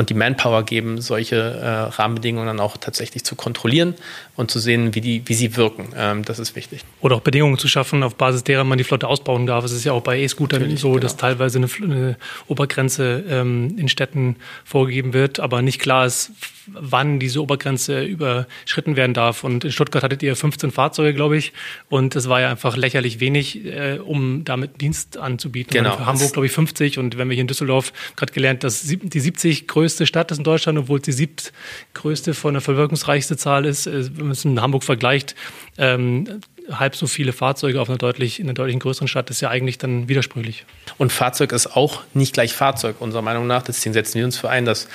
[0.00, 3.94] und die Manpower geben, solche äh, Rahmenbedingungen dann auch tatsächlich zu kontrollieren
[4.34, 5.90] und zu sehen, wie, die, wie sie wirken.
[5.94, 6.86] Ähm, das ist wichtig.
[7.02, 9.62] Oder auch Bedingungen zu schaffen, auf Basis derer man die Flotte ausbauen darf.
[9.62, 11.00] Es ist ja auch bei E-Scootern so, genau.
[11.00, 16.32] dass teilweise eine, eine Obergrenze ähm, in Städten vorgegeben wird, aber nicht klar ist,
[16.72, 19.44] wann diese Obergrenze überschritten werden darf.
[19.44, 21.52] Und in Stuttgart hattet ihr 15 Fahrzeuge, glaube ich,
[21.88, 25.72] und es war ja einfach lächerlich wenig, äh, um damit Dienst anzubieten.
[25.72, 25.98] Genau.
[25.98, 29.68] Hamburg, glaube ich, 50 und wenn wir hier in Düsseldorf gerade gelernt, dass die 70
[29.68, 33.86] größten größte Stadt ist in Deutschland, obwohl es die siebtgrößte von der verwirkungsreichste Zahl ist.
[33.86, 35.34] Äh, wenn man es in Hamburg vergleicht,
[35.78, 39.48] ähm, halb so viele Fahrzeuge auf einer deutlich, in einer deutlich größeren Stadt ist ja
[39.48, 40.64] eigentlich dann widersprüchlich.
[40.98, 43.62] Und Fahrzeug ist auch nicht gleich Fahrzeug, unserer Meinung nach.
[43.62, 44.86] Deswegen setzen wir uns für ein, dass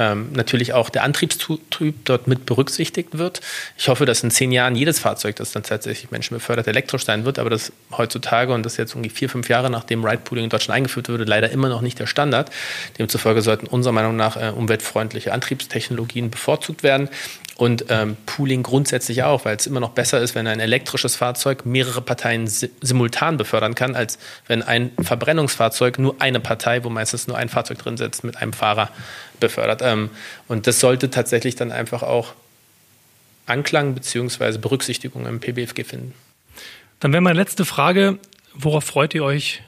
[0.00, 3.42] ähm, natürlich auch der Antriebstyp dort mit berücksichtigt wird.
[3.76, 7.26] Ich hoffe, dass in zehn Jahren jedes Fahrzeug, das dann tatsächlich Menschen befördert, elektrisch sein
[7.26, 10.76] wird, aber das heutzutage und das jetzt irgendwie vier, fünf Jahre nachdem Ride-Pooling in Deutschland
[10.76, 12.50] eingeführt wurde, leider immer noch nicht der Standard.
[12.98, 17.10] Demzufolge sollten unserer Meinung nach äh, umweltfreundliche Antriebstechnologien bevorzugt werden
[17.60, 21.66] und ähm, Pooling grundsätzlich auch, weil es immer noch besser ist, wenn ein elektrisches Fahrzeug
[21.66, 27.26] mehrere Parteien si simultan befördern kann, als wenn ein Verbrennungsfahrzeug nur eine Partei, wo meistens
[27.26, 28.88] nur ein Fahrzeug drin sitzt, mit einem Fahrer
[29.40, 29.82] befördert.
[29.82, 30.08] Ähm,
[30.48, 32.32] und das sollte tatsächlich dann einfach auch
[33.44, 34.56] Anklang bzw.
[34.56, 36.14] Berücksichtigung im PBFG finden.
[36.98, 38.18] Dann wäre meine letzte Frage,
[38.54, 39.62] worauf freut ihr euch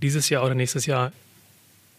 [0.00, 1.10] dieses Jahr oder nächstes Jahr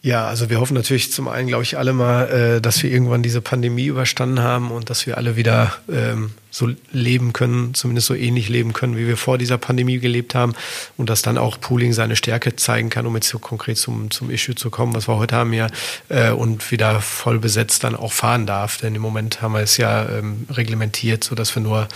[0.05, 3.23] ja, also wir hoffen natürlich zum einen, glaube ich, alle mal, äh, dass wir irgendwann
[3.23, 8.13] diese Pandemie überstanden haben und dass wir alle wieder ähm, so leben können, zumindest so
[8.13, 10.55] ähnlich leben können, wie wir vor dieser Pandemie gelebt haben
[10.97, 14.29] und dass dann auch Pooling seine Stärke zeigen kann, um jetzt so konkret zum, zum
[14.29, 15.67] Issue zu kommen, was wir heute haben ja,
[16.09, 18.75] äh, und wieder voll besetzt dann auch fahren darf.
[18.75, 21.87] Denn im Moment haben wir es ja ähm, reglementiert, so dass wir nur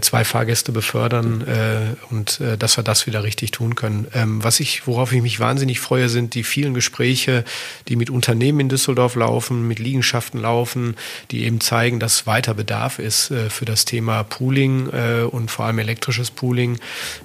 [0.00, 4.06] zwei Fahrgäste befördern äh, und äh, dass wir das wieder richtig tun können.
[4.14, 7.44] Ähm, was ich, worauf ich mich wahnsinnig freue, sind die vielen Gespräche,
[7.88, 10.96] die mit Unternehmen in Düsseldorf laufen, mit Liegenschaften laufen,
[11.30, 15.64] die eben zeigen, dass weiter Bedarf ist äh, für das Thema Pooling äh, und vor
[15.64, 16.78] allem elektrisches Pooling.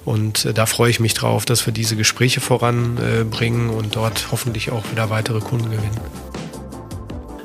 [0.04, 4.70] Und äh, da freue ich mich drauf, dass wir diese Gespräche voranbringen und dort hoffentlich
[4.70, 6.37] auch wieder weitere Kunden gewinnen.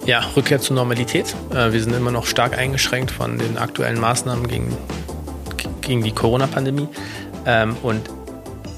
[0.06, 1.34] Ja, Rückkehr zur Normalität.
[1.52, 4.76] Wir sind immer noch stark eingeschränkt von den aktuellen Maßnahmen gegen
[5.84, 6.88] gegen die Corona-Pandemie.
[7.46, 8.02] Ähm, und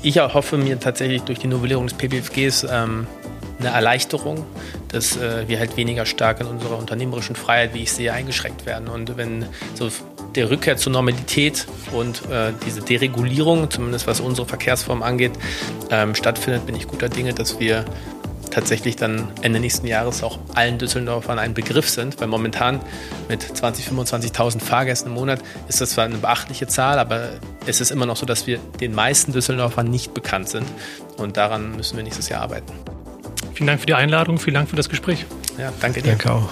[0.02, 3.08] ich hoffe mir tatsächlich durch die Novellierung des PBFGs ähm,
[3.60, 4.46] eine Erleichterung,
[4.90, 8.88] dass äh, wir halt weniger stark in unserer unternehmerischen Freiheit, wie ich sehe, eingeschränkt werden.
[8.88, 9.90] Und wenn so
[10.36, 15.32] der Rückkehr zur Normalität und äh, diese Deregulierung, zumindest was unsere Verkehrsform angeht,
[15.90, 17.86] ähm, stattfindet, bin ich guter Dinge, dass wir
[18.56, 22.80] tatsächlich dann Ende nächsten Jahres auch allen Düsseldorfern ein Begriff sind, weil momentan
[23.28, 27.32] mit 20.000, 25.000 Fahrgästen im Monat ist das zwar eine beachtliche Zahl, aber
[27.66, 30.66] es ist immer noch so, dass wir den meisten Düsseldorfern nicht bekannt sind
[31.18, 32.72] und daran müssen wir nächstes Jahr arbeiten.
[33.54, 35.26] Vielen Dank für die Einladung, vielen Dank für das Gespräch.
[35.58, 36.12] Ja, danke dir.
[36.12, 36.50] Danke auch.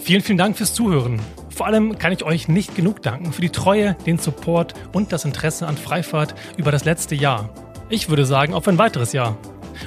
[0.00, 1.20] Vielen, vielen Dank fürs Zuhören.
[1.54, 5.24] Vor allem kann ich euch nicht genug danken für die Treue, den Support und das
[5.24, 7.50] Interesse an Freifahrt über das letzte Jahr.
[7.88, 9.36] Ich würde sagen, auf ein weiteres Jahr.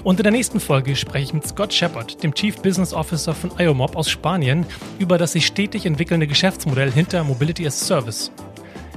[0.03, 3.51] Und in der nächsten Folge spreche ich mit Scott Shepard, dem Chief Business Officer von
[3.57, 4.65] IOMOB aus Spanien,
[4.99, 8.31] über das sich stetig entwickelnde Geschäftsmodell hinter Mobility as Service.